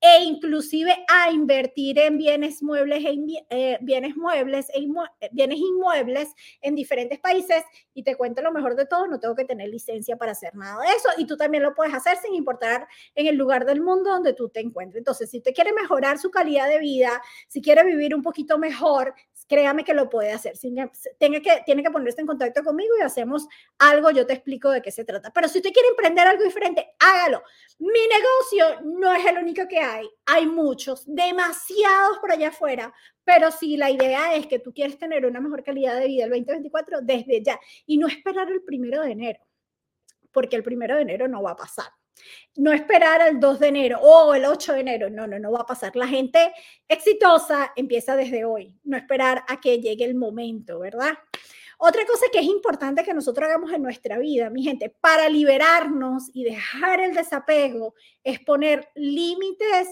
e 0.00 0.22
inclusive 0.22 0.94
a 1.08 1.32
invertir 1.32 1.98
en 1.98 2.18
bienes 2.18 2.62
muebles, 2.62 3.04
en, 3.04 3.26
eh, 3.50 3.78
bienes 3.80 4.16
muebles, 4.16 4.68
e 4.72 4.86
bienes 5.32 5.58
inmuebles 5.58 6.28
en 6.60 6.76
diferentes 6.76 7.18
países. 7.18 7.64
Y 7.94 8.04
te 8.04 8.14
cuento 8.14 8.40
lo 8.42 8.52
mejor 8.52 8.76
de 8.76 8.86
todo, 8.86 9.08
no 9.08 9.18
tengo 9.18 9.34
que 9.34 9.44
tener 9.44 9.68
licencia 9.68 10.16
para 10.16 10.32
hacer 10.32 10.54
nada 10.54 10.80
de 10.82 10.88
eso. 10.94 11.08
Y 11.16 11.26
tú 11.26 11.36
también 11.36 11.64
lo 11.64 11.74
puedes 11.74 11.94
hacer 11.94 12.16
sin 12.18 12.34
importar 12.34 12.86
en 13.16 13.26
el 13.26 13.34
lugar 13.34 13.66
del 13.66 13.80
mundo 13.80 14.10
donde 14.10 14.34
tú 14.34 14.48
te 14.50 14.60
encuentres. 14.60 15.00
Entonces, 15.00 15.30
si 15.30 15.38
usted 15.38 15.52
quiere 15.52 15.72
mejorar 15.72 16.18
su 16.18 16.30
calidad 16.30 16.68
de 16.68 16.78
vida, 16.78 17.20
si 17.48 17.60
quiere 17.60 17.82
vivir 17.84 18.14
un 18.14 18.22
poquito 18.22 18.56
mejor, 18.56 19.14
créame 19.48 19.84
que 19.84 19.94
lo 19.94 20.08
puede 20.08 20.32
hacer. 20.32 20.56
Tiene 20.58 21.42
que, 21.42 21.62
tiene 21.64 21.82
que 21.82 21.90
ponerse 21.90 22.20
en 22.20 22.26
contacto 22.26 22.62
conmigo 22.62 22.94
y 22.98 23.02
hacemos 23.02 23.48
algo, 23.78 24.10
yo 24.10 24.26
te 24.26 24.34
explico 24.34 24.70
de 24.70 24.82
qué 24.82 24.92
se 24.92 25.04
trata. 25.04 25.32
Pero 25.32 25.48
si 25.48 25.58
usted 25.58 25.72
quiere 25.72 25.88
emprender 25.88 26.26
algo 26.26 26.44
diferente, 26.44 26.94
hágalo. 26.98 27.42
Mi 27.78 28.06
negocio 28.06 28.82
no 28.84 29.12
es 29.12 29.24
el 29.24 29.38
único 29.38 29.66
que 29.66 29.78
hay, 29.78 30.08
hay 30.26 30.46
muchos, 30.46 31.04
demasiados 31.06 32.18
por 32.20 32.32
allá 32.32 32.48
afuera, 32.48 32.92
pero 33.24 33.50
si 33.50 33.76
la 33.76 33.90
idea 33.90 34.34
es 34.34 34.46
que 34.46 34.58
tú 34.58 34.72
quieres 34.72 34.98
tener 34.98 35.24
una 35.26 35.40
mejor 35.40 35.62
calidad 35.64 35.98
de 35.98 36.06
vida 36.06 36.24
el 36.24 36.30
2024, 36.30 37.00
desde 37.02 37.42
ya, 37.42 37.58
y 37.86 37.98
no 37.98 38.06
esperar 38.06 38.50
el 38.50 38.62
primero 38.62 39.02
de 39.02 39.12
enero, 39.12 39.40
porque 40.32 40.56
el 40.56 40.62
primero 40.62 40.96
de 40.96 41.02
enero 41.02 41.28
no 41.28 41.42
va 41.42 41.52
a 41.52 41.56
pasar. 41.56 41.86
No 42.56 42.72
esperar 42.72 43.20
al 43.20 43.40
2 43.40 43.58
de 43.60 43.68
enero 43.68 44.00
o 44.00 44.34
el 44.34 44.44
8 44.44 44.74
de 44.74 44.80
enero, 44.80 45.10
no, 45.10 45.26
no, 45.26 45.38
no 45.38 45.52
va 45.52 45.60
a 45.60 45.66
pasar. 45.66 45.94
La 45.96 46.08
gente 46.08 46.52
exitosa 46.88 47.72
empieza 47.76 48.16
desde 48.16 48.44
hoy, 48.44 48.78
no 48.84 48.96
esperar 48.96 49.44
a 49.48 49.60
que 49.60 49.80
llegue 49.80 50.04
el 50.04 50.14
momento, 50.14 50.80
¿verdad? 50.80 51.18
Otra 51.80 52.04
cosa 52.06 52.26
que 52.32 52.40
es 52.40 52.46
importante 52.46 53.04
que 53.04 53.14
nosotros 53.14 53.48
hagamos 53.48 53.72
en 53.72 53.82
nuestra 53.82 54.18
vida, 54.18 54.50
mi 54.50 54.64
gente, 54.64 54.90
para 54.90 55.28
liberarnos 55.28 56.24
y 56.34 56.42
dejar 56.42 56.98
el 56.98 57.14
desapego, 57.14 57.94
es 58.24 58.40
poner 58.40 58.88
límites 58.96 59.88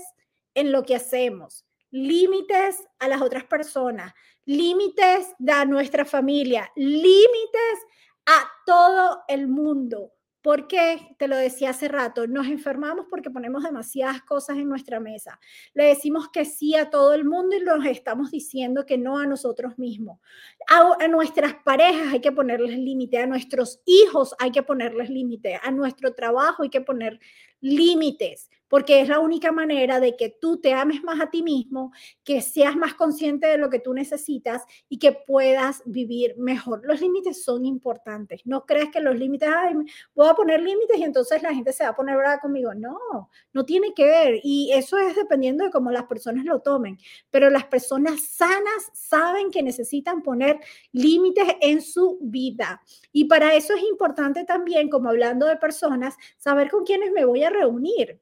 en 0.55 0.73
lo 0.73 0.83
que 0.83 0.97
hacemos, 0.97 1.65
límites 1.93 2.83
a 2.99 3.07
las 3.07 3.23
otras 3.23 3.45
personas, 3.45 4.13
límites 4.45 5.29
a 5.49 5.65
nuestra 5.65 6.05
familia, 6.05 6.73
límites 6.75 7.79
a 8.27 8.51
todo 8.67 9.23
el 9.29 9.47
mundo. 9.47 10.16
Porque, 10.47 11.17
te 11.19 11.27
lo 11.27 11.37
decía 11.37 11.71
hace 11.71 11.89
rato, 11.89 12.29
nos 12.29 12.47
enfermamos 12.47 13.07
porque 13.11 13.31
ponemos 13.31 13.65
demasiadas 13.65 14.23
cosas 14.23 14.57
en 14.59 14.69
nuestra 14.69 15.01
mesa. 15.01 15.41
Le 15.75 15.87
decimos 15.87 16.29
que 16.29 16.45
sí 16.45 16.77
a 16.77 16.89
todo 16.89 17.15
el 17.15 17.25
mundo 17.25 17.57
y 17.57 17.65
nos 17.65 17.85
estamos 17.85 18.31
diciendo 18.31 18.87
que 18.87 18.97
no 18.97 19.19
a 19.19 19.27
nosotros 19.27 19.77
mismos. 19.77 20.21
A, 20.71 21.03
a 21.03 21.09
nuestras 21.09 21.55
parejas 21.65 22.13
hay 22.13 22.21
que 22.21 22.31
ponerles 22.31 22.79
límite, 22.79 23.19
a 23.19 23.27
nuestros 23.27 23.81
hijos 23.87 24.37
hay 24.39 24.53
que 24.53 24.63
ponerles 24.63 25.11
límite, 25.11 25.59
a 25.61 25.73
nuestro 25.73 26.15
trabajo 26.15 26.63
hay 26.63 26.71
que 26.71 26.81
poner 26.81 27.19
límites 27.61 28.49
porque 28.69 29.01
es 29.01 29.09
la 29.09 29.21
única 29.21 29.53
manera 29.53 30.01
de 30.01 30.17
que 30.17 30.31
tú 30.31 30.61
te 30.61 30.73
ames 30.73 31.03
más 31.03 31.21
a 31.21 31.31
ti 31.31 31.43
mismo, 31.43 31.93
que 32.25 32.41
seas 32.41 32.77
más 32.77 32.95
consciente 32.95 33.47
de 33.47 33.59
lo 33.59 33.71
que 33.71 33.79
tú 33.79 33.95
necesitas 33.95 34.63
y 34.89 34.99
que 34.99 35.13
puedas 35.13 35.83
vivir 35.87 36.37
mejor. 36.37 36.83
Los 36.85 37.01
límites 37.01 37.45
son 37.45 37.65
importantes. 37.65 38.43
No 38.45 38.65
crees 38.67 38.91
que 38.91 39.01
los 39.01 39.17
límites, 39.17 39.49
ay, 39.55 39.75
voy 40.15 40.29
a 40.29 40.35
poner 40.35 40.61
límites 40.63 40.99
y 40.99 41.05
entonces 41.05 41.43
la 41.43 41.55
gente 41.55 41.73
se 41.73 41.85
va 41.85 41.91
a 41.91 41.97
poner 41.97 42.17
brava 42.17 42.41
conmigo. 42.41 42.75
No, 42.75 43.31
no 43.53 43.65
tiene 43.65 43.95
que 43.95 44.05
ver. 44.05 44.41
Y 44.43 44.73
eso 44.73 44.99
es 44.99 45.15
dependiendo 45.15 45.65
de 45.65 45.71
cómo 45.71 45.91
las 45.91 46.05
personas 46.05 46.45
lo 46.45 46.61
tomen. 46.61 46.99
Pero 47.31 47.51
las 47.51 47.65
personas 47.65 48.21
sanas 48.23 48.91
saben 48.93 49.51
que 49.51 49.63
necesitan 49.63 50.23
poner 50.23 50.59
límites 50.93 51.49
en 51.61 51.81
su 51.81 52.19
vida. 52.21 52.83
Y 53.13 53.27
para 53.27 53.55
eso 53.55 53.75
es 53.75 53.83
importante 53.83 54.45
también, 54.45 54.89
como 54.89 55.09
hablando 55.09 55.47
de 55.47 55.57
personas, 55.57 56.17
saber 56.37 56.71
con 56.71 56.85
quiénes 56.85 57.13
me 57.13 57.25
voy 57.25 57.45
a 57.45 57.46
reunir. 57.51 58.21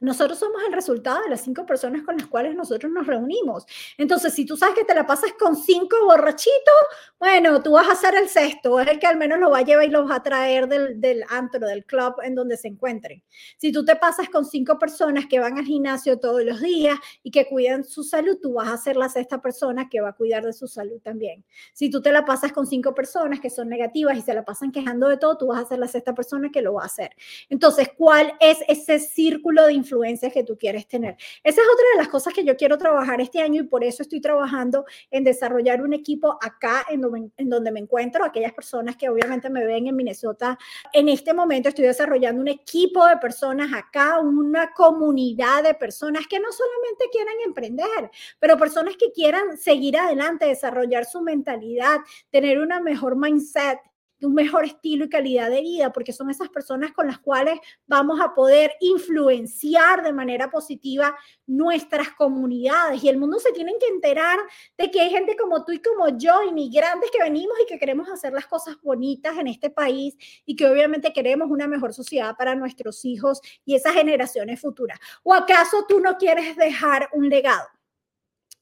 Nosotros 0.00 0.38
somos 0.38 0.62
el 0.66 0.72
resultado 0.72 1.22
de 1.22 1.30
las 1.30 1.40
cinco 1.40 1.66
personas 1.66 2.02
con 2.02 2.16
las 2.16 2.26
cuales 2.26 2.54
nosotros 2.54 2.92
nos 2.92 3.06
reunimos. 3.06 3.64
Entonces, 3.96 4.32
si 4.32 4.44
tú 4.44 4.56
sabes 4.56 4.76
que 4.76 4.84
te 4.84 4.94
la 4.94 5.06
pasas 5.06 5.32
con 5.38 5.56
cinco 5.56 5.96
borrachitos, 6.04 6.74
bueno, 7.18 7.60
tú 7.62 7.72
vas 7.72 7.88
a 7.88 7.96
ser 7.96 8.14
el 8.14 8.28
sexto, 8.28 8.78
es 8.78 8.86
el 8.86 9.00
que 9.00 9.08
al 9.08 9.16
menos 9.16 9.40
lo 9.40 9.50
va 9.50 9.58
a 9.58 9.62
llevar 9.62 9.84
y 9.84 9.90
los 9.90 10.08
va 10.08 10.16
a 10.16 10.22
traer 10.22 10.68
del, 10.68 11.00
del 11.00 11.24
antro, 11.28 11.66
del 11.66 11.84
club 11.84 12.14
en 12.22 12.36
donde 12.36 12.56
se 12.56 12.68
encuentren. 12.68 13.22
Si 13.56 13.72
tú 13.72 13.84
te 13.84 13.96
pasas 13.96 14.28
con 14.28 14.44
cinco 14.44 14.78
personas 14.78 15.26
que 15.26 15.40
van 15.40 15.58
al 15.58 15.64
gimnasio 15.64 16.20
todos 16.20 16.44
los 16.44 16.60
días 16.60 16.96
y 17.24 17.30
que 17.32 17.48
cuidan 17.48 17.84
su 17.84 18.04
salud, 18.04 18.38
tú 18.40 18.54
vas 18.54 18.68
a 18.68 18.76
ser 18.76 18.96
la 18.96 19.08
sexta 19.08 19.42
persona 19.42 19.88
que 19.88 20.00
va 20.00 20.10
a 20.10 20.12
cuidar 20.12 20.44
de 20.44 20.52
su 20.52 20.68
salud 20.68 21.00
también. 21.02 21.44
Si 21.72 21.90
tú 21.90 22.00
te 22.00 22.12
la 22.12 22.24
pasas 22.24 22.52
con 22.52 22.66
cinco 22.66 22.94
personas 22.94 23.40
que 23.40 23.50
son 23.50 23.68
negativas 23.68 24.16
y 24.16 24.22
se 24.22 24.34
la 24.34 24.44
pasan 24.44 24.70
quejando 24.70 25.08
de 25.08 25.16
todo, 25.16 25.36
tú 25.38 25.48
vas 25.48 25.60
a 25.60 25.68
ser 25.68 25.80
la 25.80 25.88
sexta 25.88 26.14
persona 26.14 26.50
que 26.50 26.62
lo 26.62 26.74
va 26.74 26.82
a 26.82 26.86
hacer. 26.86 27.10
Entonces, 27.48 27.90
¿cuál 27.96 28.32
es 28.40 28.58
ese 28.68 29.00
círculo 29.00 29.66
de 29.66 29.72
influencias 29.88 30.32
que 30.32 30.44
tú 30.44 30.58
quieres 30.58 30.86
tener. 30.86 31.16
Esa 31.42 31.62
es 31.62 31.66
otra 31.66 31.86
de 31.92 31.98
las 31.98 32.08
cosas 32.08 32.34
que 32.34 32.44
yo 32.44 32.56
quiero 32.56 32.76
trabajar 32.76 33.20
este 33.20 33.40
año 33.40 33.62
y 33.62 33.66
por 33.66 33.82
eso 33.82 34.02
estoy 34.02 34.20
trabajando 34.20 34.84
en 35.10 35.24
desarrollar 35.24 35.82
un 35.82 35.94
equipo 35.94 36.38
acá 36.42 36.84
en 36.90 37.00
donde, 37.00 37.30
en 37.36 37.48
donde 37.48 37.72
me 37.72 37.80
encuentro, 37.80 38.24
aquellas 38.24 38.52
personas 38.52 38.96
que 38.96 39.08
obviamente 39.08 39.48
me 39.48 39.64
ven 39.64 39.86
en 39.86 39.96
Minnesota. 39.96 40.58
En 40.92 41.08
este 41.08 41.32
momento 41.32 41.70
estoy 41.70 41.86
desarrollando 41.86 42.42
un 42.42 42.48
equipo 42.48 43.06
de 43.06 43.16
personas 43.16 43.72
acá, 43.72 44.20
una 44.20 44.72
comunidad 44.74 45.62
de 45.62 45.74
personas 45.74 46.26
que 46.26 46.38
no 46.38 46.52
solamente 46.52 47.06
quieren 47.10 47.34
emprender, 47.44 48.10
pero 48.38 48.58
personas 48.58 48.96
que 48.96 49.10
quieran 49.12 49.56
seguir 49.56 49.96
adelante, 49.96 50.46
desarrollar 50.46 51.04
su 51.04 51.22
mentalidad, 51.22 51.98
tener 52.30 52.58
una 52.58 52.80
mejor 52.80 53.16
mindset 53.16 53.78
un 54.22 54.34
mejor 54.34 54.64
estilo 54.64 55.04
y 55.04 55.08
calidad 55.08 55.50
de 55.50 55.60
vida, 55.60 55.92
porque 55.92 56.12
son 56.12 56.30
esas 56.30 56.48
personas 56.48 56.92
con 56.92 57.06
las 57.06 57.18
cuales 57.18 57.58
vamos 57.86 58.20
a 58.20 58.34
poder 58.34 58.72
influenciar 58.80 60.02
de 60.02 60.12
manera 60.12 60.50
positiva 60.50 61.16
nuestras 61.46 62.10
comunidades. 62.10 63.02
Y 63.02 63.08
el 63.08 63.18
mundo 63.18 63.38
se 63.38 63.52
tiene 63.52 63.74
que 63.78 63.86
enterar 63.86 64.38
de 64.76 64.90
que 64.90 65.00
hay 65.00 65.10
gente 65.10 65.36
como 65.36 65.64
tú 65.64 65.72
y 65.72 65.80
como 65.80 66.08
yo, 66.18 66.42
inmigrantes 66.42 67.10
que 67.10 67.22
venimos 67.22 67.56
y 67.62 67.66
que 67.66 67.78
queremos 67.78 68.08
hacer 68.08 68.32
las 68.32 68.46
cosas 68.46 68.76
bonitas 68.82 69.36
en 69.38 69.46
este 69.46 69.70
país 69.70 70.16
y 70.44 70.56
que 70.56 70.66
obviamente 70.66 71.12
queremos 71.12 71.50
una 71.50 71.68
mejor 71.68 71.94
sociedad 71.94 72.36
para 72.36 72.54
nuestros 72.54 73.04
hijos 73.04 73.40
y 73.64 73.74
esas 73.74 73.94
generaciones 73.94 74.60
futuras. 74.60 74.98
¿O 75.22 75.34
acaso 75.34 75.84
tú 75.88 76.00
no 76.00 76.16
quieres 76.16 76.56
dejar 76.56 77.08
un 77.12 77.28
legado? 77.28 77.77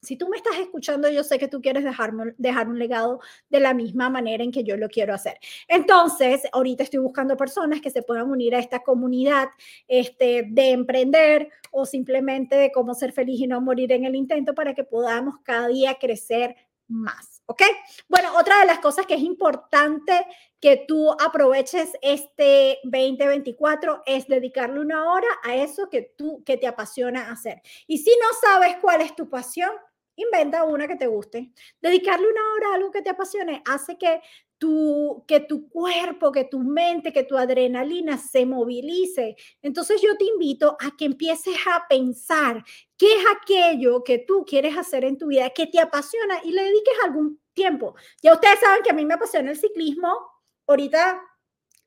Si 0.07 0.15
tú 0.15 0.29
me 0.29 0.37
estás 0.37 0.57
escuchando, 0.57 1.09
yo 1.09 1.21
sé 1.21 1.37
que 1.37 1.49
tú 1.49 1.61
quieres 1.61 1.83
dejarme, 1.83 2.33
dejar 2.37 2.69
un 2.69 2.79
legado 2.79 3.19
de 3.49 3.59
la 3.59 3.73
misma 3.73 4.09
manera 4.09 4.41
en 4.41 4.53
que 4.53 4.63
yo 4.63 4.77
lo 4.77 4.87
quiero 4.87 5.13
hacer. 5.13 5.37
Entonces, 5.67 6.43
ahorita 6.53 6.83
estoy 6.83 7.01
buscando 7.01 7.35
personas 7.35 7.81
que 7.81 7.89
se 7.89 8.03
puedan 8.03 8.31
unir 8.31 8.55
a 8.55 8.59
esta 8.59 8.79
comunidad 8.83 9.49
este, 9.85 10.45
de 10.47 10.69
emprender 10.69 11.49
o 11.71 11.85
simplemente 11.85 12.55
de 12.55 12.71
cómo 12.71 12.93
ser 12.93 13.11
feliz 13.11 13.41
y 13.41 13.47
no 13.47 13.59
morir 13.59 13.91
en 13.91 14.05
el 14.05 14.15
intento 14.15 14.55
para 14.55 14.73
que 14.73 14.85
podamos 14.85 15.39
cada 15.43 15.67
día 15.67 15.95
crecer 15.95 16.55
más. 16.87 17.41
¿Ok? 17.47 17.63
Bueno, 18.07 18.29
otra 18.37 18.59
de 18.59 18.65
las 18.65 18.79
cosas 18.79 19.05
que 19.05 19.15
es 19.15 19.21
importante 19.21 20.25
que 20.61 20.85
tú 20.87 21.11
aproveches 21.11 21.91
este 22.01 22.79
2024 22.83 24.03
es 24.05 24.27
dedicarle 24.27 24.79
una 24.79 25.11
hora 25.11 25.27
a 25.43 25.55
eso 25.55 25.89
que 25.89 26.01
tú, 26.01 26.43
que 26.45 26.55
te 26.55 26.65
apasiona 26.67 27.29
hacer. 27.29 27.61
Y 27.87 27.97
si 27.97 28.11
no 28.11 28.27
sabes 28.41 28.77
cuál 28.81 29.01
es 29.01 29.15
tu 29.15 29.29
pasión, 29.29 29.71
inventa 30.17 30.65
una 30.65 30.87
que 30.87 30.95
te 30.95 31.07
guste. 31.07 31.51
Dedicarle 31.81 32.27
una 32.27 32.53
hora 32.53 32.69
a 32.69 32.75
algo 32.75 32.91
que 32.91 33.01
te 33.01 33.09
apasione 33.09 33.63
hace 33.65 33.97
que 33.97 34.21
tu, 34.57 35.23
que 35.27 35.39
tu 35.39 35.69
cuerpo, 35.69 36.31
que 36.31 36.43
tu 36.45 36.59
mente, 36.59 37.13
que 37.13 37.23
tu 37.23 37.37
adrenalina 37.37 38.17
se 38.17 38.45
movilice. 38.45 39.35
Entonces 39.61 40.01
yo 40.01 40.17
te 40.17 40.25
invito 40.25 40.75
a 40.79 40.95
que 40.97 41.05
empieces 41.05 41.55
a 41.67 41.87
pensar 41.87 42.63
qué 42.97 43.15
es 43.15 43.23
aquello 43.39 44.03
que 44.03 44.19
tú 44.19 44.43
quieres 44.45 44.75
hacer 44.77 45.05
en 45.05 45.17
tu 45.17 45.27
vida, 45.27 45.51
que 45.51 45.67
te 45.67 45.79
apasiona 45.79 46.39
y 46.43 46.51
le 46.51 46.63
dediques 46.63 46.97
algún 47.03 47.39
tiempo. 47.53 47.95
Ya 48.21 48.33
ustedes 48.33 48.59
saben 48.59 48.83
que 48.83 48.89
a 48.89 48.93
mí 48.93 49.05
me 49.05 49.13
apasiona 49.13 49.51
el 49.51 49.57
ciclismo. 49.57 50.17
Ahorita 50.65 51.21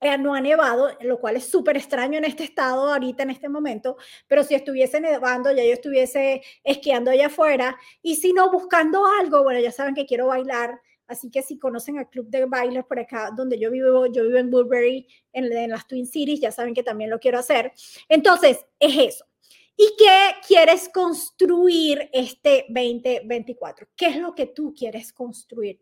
eh, 0.01 0.17
no 0.17 0.33
ha 0.33 0.41
nevado, 0.41 0.89
lo 1.01 1.19
cual 1.19 1.37
es 1.37 1.45
súper 1.45 1.77
extraño 1.77 2.17
en 2.17 2.25
este 2.25 2.43
estado 2.43 2.91
ahorita, 2.91 3.23
en 3.23 3.29
este 3.29 3.47
momento, 3.47 3.97
pero 4.27 4.43
si 4.43 4.55
estuviese 4.55 4.99
nevando, 4.99 5.51
ya 5.51 5.63
yo 5.63 5.71
estuviese 5.71 6.41
esquiando 6.63 7.11
allá 7.11 7.27
afuera, 7.27 7.77
y 8.01 8.15
si 8.15 8.33
no, 8.33 8.51
buscando 8.51 9.05
algo, 9.05 9.43
bueno, 9.43 9.59
ya 9.59 9.71
saben 9.71 9.95
que 9.95 10.05
quiero 10.05 10.27
bailar, 10.27 10.81
Así 11.11 11.29
que 11.29 11.41
si 11.41 11.59
conocen 11.59 11.97
al 11.97 12.09
club 12.09 12.29
de 12.29 12.45
bailes 12.45 12.85
por 12.85 12.97
acá 12.97 13.31
donde 13.35 13.59
yo 13.59 13.69
vivo, 13.69 14.05
yo 14.05 14.23
vivo 14.23 14.37
en 14.37 14.49
Burberry, 14.49 15.05
en, 15.33 15.51
en 15.51 15.69
las 15.69 15.85
Twin 15.85 16.07
Cities, 16.07 16.39
ya 16.39 16.53
saben 16.53 16.73
que 16.73 16.83
también 16.83 17.09
lo 17.09 17.19
quiero 17.19 17.37
hacer. 17.37 17.73
Entonces, 18.07 18.65
es 18.79 19.13
eso. 19.13 19.25
¿Y 19.75 19.93
qué 19.97 20.35
quieres 20.47 20.87
construir 20.87 22.09
este 22.13 22.65
2024? 22.69 23.89
¿Qué 23.93 24.05
es 24.05 24.17
lo 24.17 24.33
que 24.33 24.47
tú 24.47 24.73
quieres 24.73 25.11
construir? 25.11 25.81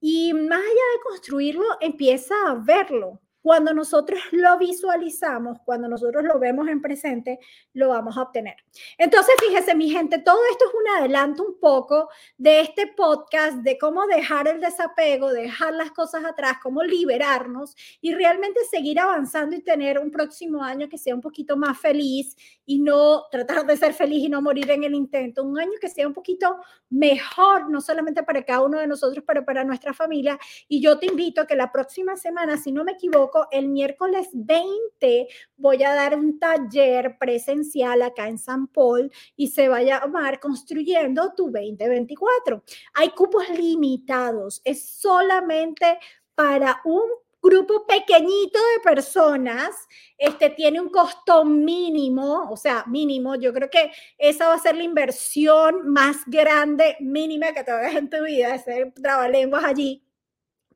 Y 0.00 0.32
más 0.34 0.60
allá 0.60 0.68
de 0.68 1.02
construirlo, 1.02 1.64
empieza 1.80 2.34
a 2.46 2.54
verlo. 2.54 3.20
Cuando 3.42 3.72
nosotros 3.72 4.20
lo 4.32 4.58
visualizamos, 4.58 5.58
cuando 5.64 5.88
nosotros 5.88 6.24
lo 6.24 6.38
vemos 6.38 6.68
en 6.68 6.82
presente, 6.82 7.38
lo 7.72 7.88
vamos 7.88 8.16
a 8.16 8.22
obtener. 8.22 8.56
Entonces, 8.98 9.34
fíjese, 9.40 9.74
mi 9.74 9.90
gente, 9.90 10.18
todo 10.18 10.38
esto 10.50 10.66
es 10.66 10.74
un 10.74 10.98
adelanto 10.98 11.44
un 11.44 11.58
poco 11.58 12.08
de 12.36 12.60
este 12.60 12.86
podcast, 12.88 13.58
de 13.58 13.78
cómo 13.78 14.06
dejar 14.06 14.48
el 14.48 14.60
desapego, 14.60 15.32
dejar 15.32 15.74
las 15.74 15.90
cosas 15.92 16.24
atrás, 16.24 16.58
cómo 16.62 16.82
liberarnos 16.82 17.74
y 18.00 18.14
realmente 18.14 18.60
seguir 18.70 19.00
avanzando 19.00 19.56
y 19.56 19.62
tener 19.62 19.98
un 19.98 20.10
próximo 20.10 20.62
año 20.62 20.88
que 20.88 20.98
sea 20.98 21.14
un 21.14 21.20
poquito 21.20 21.56
más 21.56 21.78
feliz 21.78 22.36
y 22.66 22.78
no 22.78 23.24
tratar 23.30 23.66
de 23.66 23.76
ser 23.76 23.94
feliz 23.94 24.24
y 24.24 24.28
no 24.28 24.42
morir 24.42 24.70
en 24.70 24.84
el 24.84 24.94
intento. 24.94 25.42
Un 25.42 25.58
año 25.58 25.72
que 25.80 25.88
sea 25.88 26.06
un 26.06 26.14
poquito 26.14 26.56
mejor, 26.90 27.70
no 27.70 27.80
solamente 27.80 28.22
para 28.22 28.44
cada 28.44 28.62
uno 28.62 28.78
de 28.78 28.86
nosotros, 28.86 29.24
pero 29.26 29.44
para 29.44 29.64
nuestra 29.64 29.92
familia. 29.92 30.38
Y 30.68 30.80
yo 30.80 30.98
te 30.98 31.06
invito 31.06 31.40
a 31.40 31.46
que 31.46 31.56
la 31.56 31.72
próxima 31.72 32.16
semana, 32.16 32.56
si 32.56 32.72
no 32.72 32.84
me 32.84 32.92
equivoco, 32.92 33.29
el 33.50 33.68
miércoles 33.68 34.28
20 34.32 35.28
voy 35.56 35.82
a 35.82 35.94
dar 35.94 36.16
un 36.16 36.38
taller 36.38 37.16
presencial 37.18 38.02
acá 38.02 38.28
en 38.28 38.38
San 38.38 38.66
Paul 38.66 39.10
y 39.36 39.48
se 39.48 39.68
va 39.68 39.78
a 39.78 39.82
llamar 39.82 40.40
Construyendo 40.40 41.32
tu 41.34 41.50
2024. 41.50 42.62
Hay 42.94 43.10
cupos 43.10 43.48
limitados, 43.50 44.60
es 44.64 44.84
solamente 44.84 45.98
para 46.34 46.80
un 46.84 47.02
grupo 47.42 47.86
pequeñito 47.86 48.58
de 48.58 48.80
personas, 48.82 49.70
este 50.18 50.50
tiene 50.50 50.80
un 50.80 50.90
costo 50.90 51.44
mínimo, 51.44 52.50
o 52.50 52.56
sea, 52.56 52.84
mínimo, 52.86 53.34
yo 53.36 53.52
creo 53.52 53.70
que 53.70 53.90
esa 54.18 54.48
va 54.48 54.54
a 54.54 54.58
ser 54.58 54.76
la 54.76 54.82
inversión 54.82 55.88
más 55.88 56.18
grande, 56.26 56.96
mínima 57.00 57.52
que 57.52 57.64
te 57.64 57.70
hagas 57.70 57.94
en 57.94 58.10
tu 58.10 58.22
vida, 58.22 58.54
hacer 58.54 58.92
trabalenguas 58.92 59.64
allí, 59.64 60.02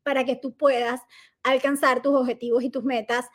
para 0.05 0.25
que 0.25 0.37
tú 0.37 0.57
puedas 0.57 1.01
alcanzar 1.43 2.03
tus 2.03 2.15
objetivos 2.15 2.63
y 2.63 2.71
tus 2.71 2.85
metas 2.85 3.27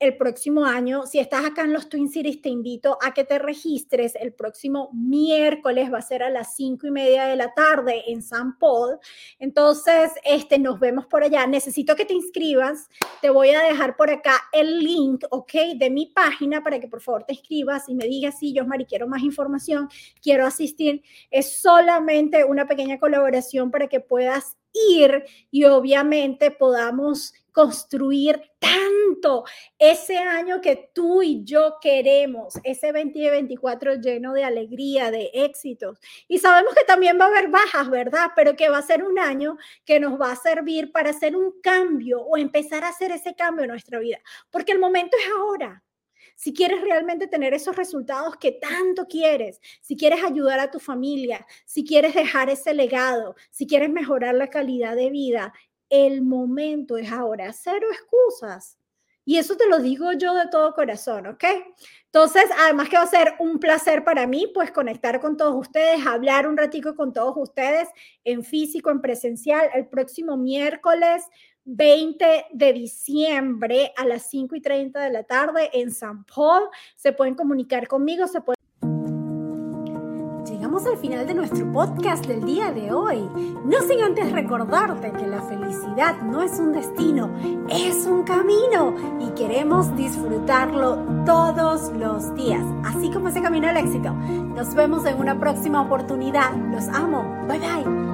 el 0.00 0.16
próximo 0.16 0.64
año. 0.64 1.06
Si 1.06 1.18
estás 1.18 1.44
acá 1.44 1.62
en 1.62 1.72
los 1.72 1.88
Twin 1.88 2.08
Cities, 2.08 2.42
te 2.42 2.48
invito 2.48 2.98
a 3.00 3.14
que 3.14 3.24
te 3.24 3.38
registres. 3.38 4.14
El 4.16 4.32
próximo 4.32 4.90
miércoles 4.92 5.92
va 5.92 5.98
a 5.98 6.02
ser 6.02 6.22
a 6.22 6.30
las 6.30 6.56
cinco 6.56 6.86
y 6.86 6.90
media 6.90 7.26
de 7.26 7.36
la 7.36 7.54
tarde 7.54 8.02
en 8.08 8.22
San 8.22 8.58
Paul. 8.58 8.98
Entonces, 9.38 10.12
este, 10.24 10.58
nos 10.58 10.80
vemos 10.80 11.06
por 11.06 11.22
allá. 11.22 11.46
Necesito 11.46 11.94
que 11.96 12.04
te 12.04 12.14
inscribas. 12.14 12.88
Te 13.22 13.30
voy 13.30 13.50
a 13.50 13.62
dejar 13.62 13.96
por 13.96 14.10
acá 14.10 14.42
el 14.52 14.80
link, 14.80 15.24
¿ok? 15.30 15.52
De 15.76 15.90
mi 15.90 16.06
página 16.06 16.62
para 16.62 16.80
que 16.80 16.88
por 16.88 17.00
favor 17.00 17.24
te 17.24 17.34
inscribas 17.34 17.88
y 17.88 17.94
me 17.94 18.06
digas 18.06 18.38
si 18.38 18.52
yo, 18.52 18.66
Mari, 18.66 18.86
quiero 18.86 19.06
más 19.06 19.22
información, 19.22 19.88
quiero 20.20 20.46
asistir. 20.46 21.02
Es 21.30 21.60
solamente 21.60 22.44
una 22.44 22.66
pequeña 22.66 22.98
colaboración 22.98 23.70
para 23.70 23.88
que 23.88 24.00
puedas 24.00 24.56
ir 24.74 25.24
y 25.50 25.64
obviamente 25.64 26.50
podamos 26.50 27.32
construir 27.52 28.42
tanto 28.58 29.44
ese 29.78 30.18
año 30.18 30.60
que 30.60 30.90
tú 30.92 31.22
y 31.22 31.44
yo 31.44 31.76
queremos, 31.80 32.54
ese 32.64 32.88
2024 32.92 33.94
lleno 33.94 34.32
de 34.34 34.42
alegría, 34.42 35.12
de 35.12 35.30
éxitos. 35.32 35.98
Y 36.26 36.38
sabemos 36.38 36.74
que 36.74 36.84
también 36.84 37.18
va 37.18 37.26
a 37.26 37.28
haber 37.28 37.48
bajas, 37.48 37.88
¿verdad? 37.88 38.30
Pero 38.34 38.56
que 38.56 38.68
va 38.68 38.78
a 38.78 38.82
ser 38.82 39.04
un 39.04 39.18
año 39.20 39.56
que 39.84 40.00
nos 40.00 40.20
va 40.20 40.32
a 40.32 40.36
servir 40.36 40.90
para 40.90 41.10
hacer 41.10 41.36
un 41.36 41.60
cambio 41.62 42.20
o 42.22 42.36
empezar 42.36 42.82
a 42.84 42.88
hacer 42.88 43.12
ese 43.12 43.34
cambio 43.36 43.64
en 43.64 43.70
nuestra 43.70 44.00
vida, 44.00 44.18
porque 44.50 44.72
el 44.72 44.80
momento 44.80 45.16
es 45.16 45.30
ahora. 45.30 45.82
Si 46.34 46.52
quieres 46.52 46.80
realmente 46.82 47.26
tener 47.26 47.54
esos 47.54 47.76
resultados 47.76 48.36
que 48.36 48.52
tanto 48.52 49.06
quieres, 49.06 49.60
si 49.80 49.96
quieres 49.96 50.22
ayudar 50.24 50.60
a 50.60 50.70
tu 50.70 50.80
familia, 50.80 51.46
si 51.64 51.84
quieres 51.84 52.14
dejar 52.14 52.50
ese 52.50 52.74
legado, 52.74 53.34
si 53.50 53.66
quieres 53.66 53.90
mejorar 53.90 54.34
la 54.34 54.48
calidad 54.48 54.96
de 54.96 55.10
vida, 55.10 55.52
el 55.88 56.22
momento 56.22 56.96
es 56.96 57.12
ahora, 57.12 57.52
cero 57.52 57.86
excusas. 57.92 58.78
Y 59.26 59.38
eso 59.38 59.56
te 59.56 59.66
lo 59.68 59.78
digo 59.78 60.12
yo 60.12 60.34
de 60.34 60.48
todo 60.48 60.74
corazón, 60.74 61.26
¿ok? 61.26 61.44
Entonces, 62.06 62.44
además 62.58 62.90
que 62.90 62.96
va 62.96 63.04
a 63.04 63.06
ser 63.06 63.34
un 63.38 63.58
placer 63.58 64.04
para 64.04 64.26
mí, 64.26 64.50
pues 64.52 64.70
conectar 64.70 65.18
con 65.20 65.36
todos 65.38 65.54
ustedes, 65.54 66.06
hablar 66.06 66.46
un 66.46 66.58
ratico 66.58 66.94
con 66.94 67.12
todos 67.12 67.34
ustedes 67.36 67.88
en 68.24 68.44
físico, 68.44 68.90
en 68.90 69.00
presencial, 69.00 69.70
el 69.74 69.88
próximo 69.88 70.36
miércoles 70.36 71.24
20 71.64 72.46
de 72.52 72.72
diciembre 72.72 73.92
a 73.96 74.04
las 74.06 74.28
5 74.30 74.56
y 74.56 74.60
30 74.60 75.00
de 75.00 75.10
la 75.10 75.24
tarde 75.24 75.70
en 75.72 75.90
San 75.90 76.24
Paul. 76.24 76.68
Se 76.96 77.12
pueden 77.12 77.34
comunicar 77.34 77.88
conmigo, 77.88 78.26
pueden 78.44 78.64
al 80.86 80.98
final 80.98 81.26
de 81.26 81.34
nuestro 81.34 81.70
podcast 81.72 82.26
del 82.26 82.44
día 82.44 82.72
de 82.72 82.92
hoy. 82.92 83.28
No 83.64 83.80
sin 83.88 84.02
antes 84.02 84.32
recordarte 84.32 85.12
que 85.12 85.26
la 85.26 85.40
felicidad 85.42 86.20
no 86.22 86.42
es 86.42 86.58
un 86.58 86.72
destino, 86.72 87.30
es 87.70 88.06
un 88.06 88.24
camino 88.24 88.94
y 89.20 89.30
queremos 89.30 89.94
disfrutarlo 89.96 90.96
todos 91.24 91.92
los 91.92 92.34
días, 92.34 92.64
así 92.84 93.10
como 93.10 93.28
ese 93.28 93.40
camino 93.40 93.68
al 93.68 93.76
éxito. 93.76 94.12
Nos 94.12 94.74
vemos 94.74 95.06
en 95.06 95.18
una 95.18 95.38
próxima 95.38 95.82
oportunidad. 95.82 96.54
Los 96.72 96.88
amo. 96.88 97.46
Bye 97.46 97.58
bye. 97.60 98.13